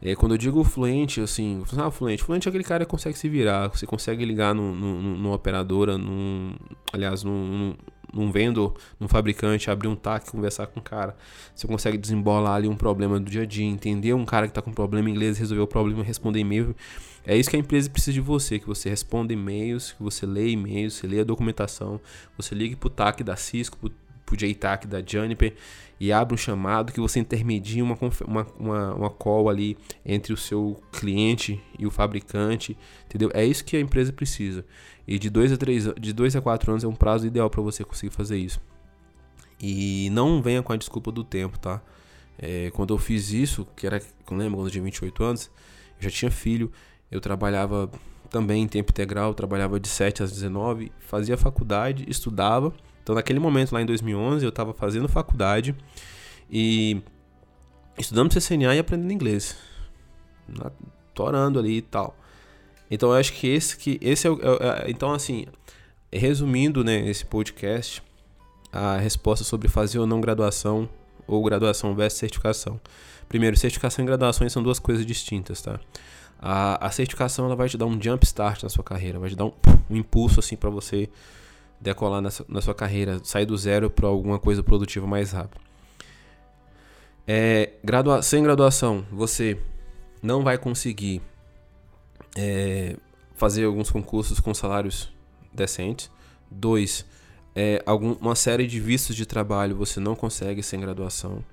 É, 0.02 0.14
quando 0.14 0.34
eu 0.34 0.38
digo 0.38 0.64
fluente, 0.64 1.22
assim, 1.22 1.64
ah, 1.78 1.90
fluente, 1.90 2.22
fluente 2.24 2.48
é 2.48 2.50
aquele 2.50 2.64
cara 2.64 2.86
que 2.86 2.92
consegue 2.92 3.18
se 3.18 3.30
virar, 3.30 3.70
você 3.70 3.86
consegue 3.86 4.26
ligar 4.26 4.54
no, 4.54 4.76
no, 4.76 5.02
no, 5.02 5.18
numa 5.18 5.36
operadora, 5.36 5.98
num, 5.98 6.54
aliás, 6.92 7.24
num, 7.24 7.74
num 8.14 8.32
vendor, 8.32 8.76
num 9.00 9.08
fabricante, 9.08 9.72
abrir 9.72 9.88
um 9.88 9.96
TAC, 9.96 10.30
conversar 10.30 10.68
com 10.68 10.80
o 10.80 10.84
cara. 10.84 11.16
Você 11.54 11.66
consegue 11.66 11.98
desembolar 11.98 12.56
ali 12.56 12.68
um 12.68 12.76
problema 12.76 13.20
do 13.20 13.30
dia 13.30 13.44
a 13.44 13.46
dia, 13.46 13.66
entender 13.66 14.14
um 14.14 14.26
cara 14.26 14.48
que 14.48 14.52
está 14.52 14.62
com 14.62 14.72
problema 14.72 15.10
em 15.10 15.14
inglês, 15.14 15.38
resolver 15.38 15.64
o 15.64 15.68
problema, 15.68 16.04
responder 16.04 16.40
e-mail. 16.40 16.76
É 17.26 17.36
isso 17.36 17.50
que 17.50 17.56
a 17.56 17.60
empresa 17.60 17.90
precisa 17.90 18.14
de 18.14 18.22
você, 18.22 18.60
que 18.60 18.68
você 18.68 18.90
responda 18.90 19.34
e-mails, 19.34 19.94
que 19.94 20.04
você 20.04 20.26
lê 20.26 20.50
e-mails, 20.50 20.94
você 20.94 21.08
lê 21.08 21.20
a 21.20 21.24
documentação, 21.24 22.00
você 22.38 22.54
ligue 22.54 22.76
pro 22.76 22.90
TAC 22.90 23.24
da 23.24 23.36
Cisco, 23.36 23.78
pro, 23.78 23.92
pro 24.26 24.38
JTAC 24.38 24.88
da 24.88 25.02
Juniper 25.06 25.56
e 26.00 26.12
abre 26.12 26.34
um 26.34 26.38
chamado 26.38 26.92
que 26.92 27.00
você 27.00 27.20
intermedie 27.20 27.82
uma, 27.82 27.98
uma, 28.28 28.48
uma, 28.60 28.94
uma 28.94 29.10
call 29.10 29.50
ali 29.50 29.78
entre 30.06 30.34
o 30.34 30.38
seu 30.38 30.82
cliente 30.92 31.62
e 31.80 31.86
o 31.88 31.92
fabricante, 31.92 32.78
entendeu? 33.06 33.32
É 33.34 33.46
isso 33.46 33.64
que 33.64 33.78
a 33.78 33.80
empresa 33.80 34.12
precisa. 34.12 34.66
E 35.08 35.18
de 35.18 35.30
2 35.30 35.54
a 35.54 35.58
3 35.58 35.94
de 36.00 36.14
2 36.14 36.36
a 36.36 36.42
4 36.42 36.72
anos 36.72 36.84
é 36.84 36.88
um 36.88 36.96
prazo 36.96 37.26
ideal 37.26 37.50
para 37.50 37.62
você 37.62 37.84
conseguir 37.84 38.14
fazer 38.14 38.38
isso. 38.38 38.60
E 39.60 40.10
não 40.12 40.42
venha 40.42 40.62
com 40.62 40.74
a 40.74 40.78
desculpa 40.78 41.12
do 41.12 41.24
tempo, 41.24 41.58
tá? 41.58 41.82
É, 42.38 42.70
quando 42.72 42.94
eu 42.94 42.98
fiz 42.98 43.32
isso, 43.32 43.66
que 43.76 43.88
era, 43.88 43.98
eu 43.98 44.38
lembro, 44.38 44.58
quando 44.58 44.68
eu 44.68 44.72
tinha 44.72 44.84
28 44.84 45.24
anos, 45.24 45.52
eu 45.98 46.04
já 46.04 46.10
tinha 46.10 46.32
filho, 46.32 46.72
eu 47.12 47.22
trabalhava 47.22 47.90
também 48.30 48.64
em 48.64 48.68
tempo 48.68 48.92
integral, 48.92 49.34
trabalhava 49.34 49.80
de 49.80 49.88
7 49.88 50.24
às 50.24 50.32
19, 50.32 50.92
fazia 51.00 51.38
faculdade, 51.38 52.06
estudava. 52.08 52.74
Então, 53.02 53.16
naquele 53.16 53.40
momento, 53.40 53.72
lá 53.72 53.82
em 53.82 53.86
2011, 53.86 54.44
eu 54.44 54.50
estava 54.50 54.74
fazendo 54.74 55.08
faculdade 55.08 55.76
e 56.50 57.02
estudando 57.98 58.34
CCNA 58.34 58.76
e 58.76 58.80
aprendendo 58.80 59.12
inglês. 59.12 59.56
Torando 61.14 61.60
ali 61.60 61.78
e 61.78 61.82
tal. 61.82 62.16
Então 62.90 63.10
eu 63.10 63.16
acho 63.16 63.34
que 63.34 63.48
esse 63.48 63.78
que 63.78 63.98
esse 64.02 64.28
é, 64.28 64.30
o, 64.30 64.36
é, 64.36 64.86
é, 64.88 64.92
então 64.92 65.12
assim, 65.12 65.46
resumindo, 66.12 66.84
né, 66.84 67.08
esse 67.10 67.26
podcast, 67.26 68.02
a 68.72 68.98
resposta 68.98 69.44
sobre 69.44 69.68
fazer 69.68 70.00
ou 70.00 70.06
não 70.06 70.22
graduação 70.22 70.88
ou 71.28 71.44
graduação 71.44 71.96
versus 71.96 72.20
certificação. 72.20 72.80
Primeiro, 73.28 73.58
certificação 73.58 74.04
e 74.04 74.06
graduações 74.06 74.54
são 74.54 74.62
duas 74.62 74.78
coisas 74.78 75.06
distintas, 75.06 75.62
tá? 75.62 75.80
A, 76.40 76.88
a 76.88 76.92
certificação 76.92 77.46
ela 77.46 77.56
vai 77.56 77.70
te 77.70 77.78
dar 77.78 77.86
um 77.86 78.00
jump 78.02 78.26
start 78.26 78.64
na 78.64 78.70
sua 78.70 78.84
carreira, 78.84 79.20
vai 79.20 79.30
te 79.30 79.36
dar 79.36 79.46
um, 79.46 79.54
um 79.90 79.96
impulso 79.96 80.40
assim 80.40 80.56
para 80.56 80.70
você 80.70 81.10
decolar 81.80 82.22
na, 82.22 82.30
na, 82.48 82.62
sua 82.62 82.74
carreira, 82.74 83.20
sair 83.24 83.46
do 83.46 83.58
zero 83.58 83.90
para 83.90 84.08
alguma 84.08 84.40
coisa 84.40 84.64
produtiva 84.64 85.06
mais 85.06 85.32
rápido. 85.32 85.62
É, 87.28 87.74
gradua 87.84 88.22
sem 88.22 88.44
graduação, 88.44 89.06
você 89.12 89.60
não 90.22 90.44
vai 90.44 90.58
conseguir 90.58 91.22
é, 92.38 92.96
fazer 93.36 93.66
alguns 93.66 93.90
concursos 93.90 94.40
com 94.40 94.54
salários 94.54 95.12
decentes. 95.54 96.12
Dois, 96.50 97.06
é, 97.56 97.82
algum, 97.86 98.14
uma 98.14 98.36
série 98.36 98.68
de 98.68 98.80
vistos 98.80 99.16
de 99.16 99.26
trabalho 99.26 99.76
você 99.76 100.00
não 100.00 100.16
consegue 100.16 100.62
sem 100.62 100.80
graduação. 100.80 101.44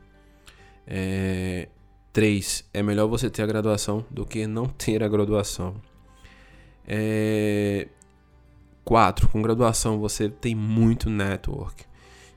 É, 0.86 1.68
três, 2.12 2.64
é 2.72 2.82
melhor 2.82 3.06
você 3.06 3.30
ter 3.30 3.42
a 3.42 3.46
graduação 3.46 4.04
do 4.10 4.26
que 4.26 4.46
não 4.46 4.66
ter 4.66 5.02
a 5.02 5.08
graduação. 5.08 5.74
É, 6.86 7.88
quatro, 8.84 9.28
com 9.28 9.40
graduação 9.40 9.98
você 9.98 10.28
tem 10.28 10.54
muito 10.54 11.08
network. 11.08 11.84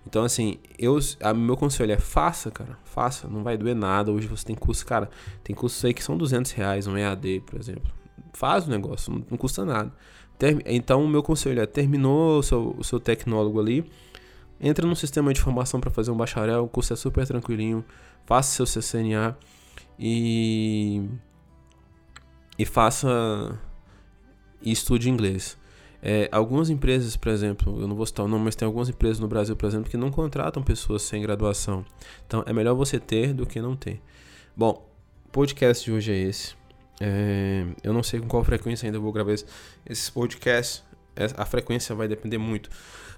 Então, 0.08 0.24
assim, 0.24 0.60
eu, 0.78 1.00
a, 1.22 1.34
meu 1.34 1.58
conselho 1.58 1.92
é 1.92 1.98
faça, 1.98 2.52
cara. 2.52 2.78
Faça, 2.84 3.28
não 3.28 3.44
vai 3.44 3.58
doer 3.58 3.76
nada. 3.76 4.12
Hoje 4.12 4.28
você 4.28 4.46
tem 4.46 4.56
curso, 4.56 4.86
cara, 4.86 5.10
tem 5.44 5.56
cursos 5.56 5.84
aí 5.84 5.94
que 5.94 6.04
são 6.04 6.16
200 6.16 6.52
reais, 6.52 6.86
um 6.88 6.96
EAD, 6.96 7.42
por 7.46 7.60
exemplo 7.60 7.92
faz 8.36 8.68
o 8.68 8.70
negócio, 8.70 9.12
não, 9.12 9.24
não 9.32 9.38
custa 9.38 9.66
nada. 9.66 9.92
Então, 10.66 11.04
o 11.04 11.08
meu 11.08 11.24
conselho 11.24 11.62
é: 11.62 11.66
terminou 11.66 12.40
o 12.40 12.44
seu, 12.44 12.76
o 12.78 12.84
seu 12.84 13.00
tecnólogo 13.00 13.60
ali, 13.60 13.90
entra 14.60 14.86
no 14.86 14.96
sistema 14.96 15.34
de 15.34 15.42
formação 15.42 15.80
para 15.80 15.90
fazer 15.90 16.12
um 16.12 16.18
bacharel, 16.18 16.66
o 16.66 16.68
curso 16.68 16.94
é 16.94 16.96
super 16.96 17.26
tranquilinho, 17.26 17.84
faça 18.26 18.66
seu 18.66 18.82
CCNA 18.82 19.38
e. 20.00 21.04
e 22.58 22.66
faça. 22.66 23.58
e 24.62 24.72
estude 24.72 25.10
inglês. 25.10 25.58
É, 26.08 26.30
algumas 26.32 26.70
empresas, 26.70 27.18
por 27.18 27.30
exemplo, 27.30 27.82
eu 27.82 27.88
não 27.88 27.96
vou 27.96 28.06
citar 28.06 28.24
o 28.24 28.30
nome, 28.30 28.46
mas 28.46 28.56
tem 28.56 28.66
algumas 28.66 28.88
empresas 28.90 29.20
no 29.20 29.28
Brasil, 29.28 29.56
por 29.56 29.66
exemplo, 29.66 29.90
que 29.90 29.98
não 29.98 30.12
contratam 30.12 30.62
pessoas 30.62 31.02
sem 31.02 31.20
graduação. 31.22 31.84
Então 32.28 32.44
é 32.46 32.54
melhor 32.54 32.76
você 32.76 33.00
ter 33.00 33.34
do 33.34 33.46
que 33.46 33.60
não 33.60 33.76
ter. 33.76 34.00
Bom, 34.56 34.88
o 35.26 35.30
podcast 35.30 35.84
de 35.84 35.92
hoje 35.92 36.12
é 36.12 36.16
esse. 36.16 36.56
É, 37.02 37.66
eu 37.84 37.92
não 37.92 38.04
sei 38.04 38.20
com 38.20 38.28
qual 38.28 38.44
frequência 38.44 38.86
ainda 38.86 39.00
vou 39.00 39.12
gravar 39.12 39.32
esses 39.34 40.10
podcasts. 40.10 40.84
É, 41.16 41.26
a 41.36 41.46
frequência 41.46 41.96
vai 41.96 42.08
depender 42.08 42.38
muito 42.38 42.70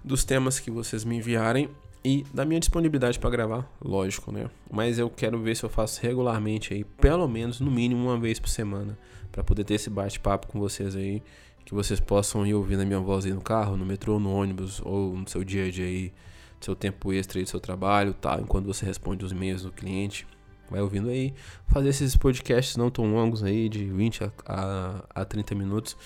dos 0.04 0.24
temas 0.24 0.58
que 0.58 0.72
vocês 0.72 1.04
me 1.04 1.18
enviarem 1.18 1.70
e 2.04 2.26
da 2.34 2.46
minha 2.46 2.60
disponibilidade 2.60 3.20
para 3.20 3.30
gravar, 3.30 3.70
lógico, 3.82 4.32
né? 4.32 4.50
Mas 4.72 4.98
eu 5.00 5.10
quero 5.10 5.40
ver 5.40 5.56
se 5.56 5.64
eu 5.64 5.70
faço 5.70 6.02
regularmente 6.02 6.74
aí, 6.74 6.84
pelo 6.84 7.28
menos 7.28 7.60
no 7.60 7.70
mínimo 7.72 8.06
uma 8.06 8.20
vez 8.20 8.40
por 8.40 8.50
semana, 8.50 8.98
para 9.32 9.44
poder 9.44 9.64
ter 9.64 9.76
esse 9.76 9.90
bate-papo 9.90 10.48
com 10.48 10.60
vocês 10.60 10.96
aí, 10.96 11.22
que 11.66 11.74
vocês 11.74 12.00
possam 12.00 12.48
ir 12.48 12.54
ouvindo 12.54 12.82
a 12.82 12.86
minha 12.86 13.00
voz 13.00 13.26
aí 13.26 13.34
no 13.34 13.42
carro, 13.42 13.76
no 13.76 13.86
metrô, 13.86 14.20
no 14.20 14.34
ônibus 14.34 14.82
ou 14.84 15.16
no 15.16 15.28
seu 15.28 15.44
dia 15.44 15.66
a 15.66 15.72
dia 15.72 15.86
aí, 15.86 16.14
seu 16.62 16.76
tempo 16.76 17.12
extra 17.12 17.40
aí 17.40 17.44
do 17.44 17.50
seu 17.50 17.60
trabalho, 17.60 18.14
tá? 18.14 18.40
Enquanto 18.42 18.66
você 18.66 18.86
responde 18.86 19.26
os 19.26 19.32
e-mails 19.32 19.64
do 19.64 19.72
cliente 19.72 20.26
vai 20.70 20.82
ouvindo 20.82 21.10
aí, 21.10 21.34
fazer 21.68 21.90
esses 21.90 22.16
podcasts 22.16 22.76
não 22.76 22.90
tão 22.90 23.12
longos 23.14 23.44
aí, 23.44 23.70
de 23.70 23.86
20 23.86 24.24
a, 24.24 24.32
a, 24.46 25.22
a 25.22 25.26
30 25.26 25.56
minutos. 25.56 25.98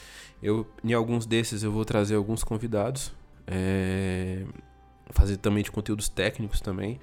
Eu, 0.42 0.68
em 0.84 0.94
alguns 0.94 1.26
desses 1.26 1.64
eu 1.64 1.72
vou 1.72 1.86
trazer 1.86 2.16
alguns 2.16 2.44
convidados, 2.44 3.12
é, 3.48 4.46
fazer 5.12 5.38
também 5.38 5.64
de 5.64 5.72
conteúdos 5.72 6.10
técnicos 6.10 6.62
também. 6.62 7.00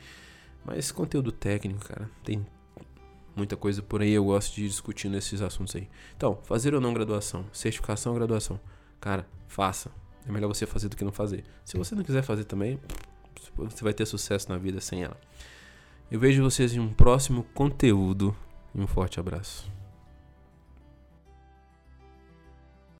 Mas 0.64 0.92
conteúdo 0.92 1.33
técnico, 1.33 1.87
cara, 1.87 2.11
tem 2.25 2.44
muita 3.35 3.57
coisa 3.57 3.81
por 3.83 4.03
aí, 4.03 4.11
eu 4.11 4.25
gosto 4.25 4.55
de 4.55 4.64
ir 4.64 4.68
discutindo 4.68 5.16
esses 5.16 5.40
assuntos 5.40 5.75
aí. 5.77 5.88
Então, 6.16 6.38
fazer 6.42 6.75
ou 6.75 6.81
não 6.81 6.92
graduação, 6.92 7.44
certificação 7.53 8.12
ou 8.12 8.18
graduação, 8.18 8.61
cara, 9.01 9.27
faça. 9.47 9.90
É 10.27 10.33
melhor 10.33 10.49
você 10.49 10.66
fazer 10.66 10.88
do 10.88 10.97
que 10.97 11.05
não 11.05 11.12
fazer. 11.12 11.44
Se 11.64 11.79
você 11.79 11.94
não 11.94 12.03
quiser 12.03 12.23
fazer 12.23 12.44
também, 12.44 12.79
você 13.57 13.83
vai 13.83 13.94
ter 13.94 14.05
sucesso 14.05 14.49
na 14.51 14.59
vida 14.59 14.81
sem 14.81 15.03
ela. 15.03 15.16
Eu 16.11 16.21
vejo 16.21 16.42
vocês 16.42 16.75
em 16.75 16.81
um 16.81 16.92
próximo 16.92 17.44
conteúdo 17.55 18.37
e 18.75 18.81
um 18.81 18.87
forte 18.87 19.21
abraço. 19.21 19.77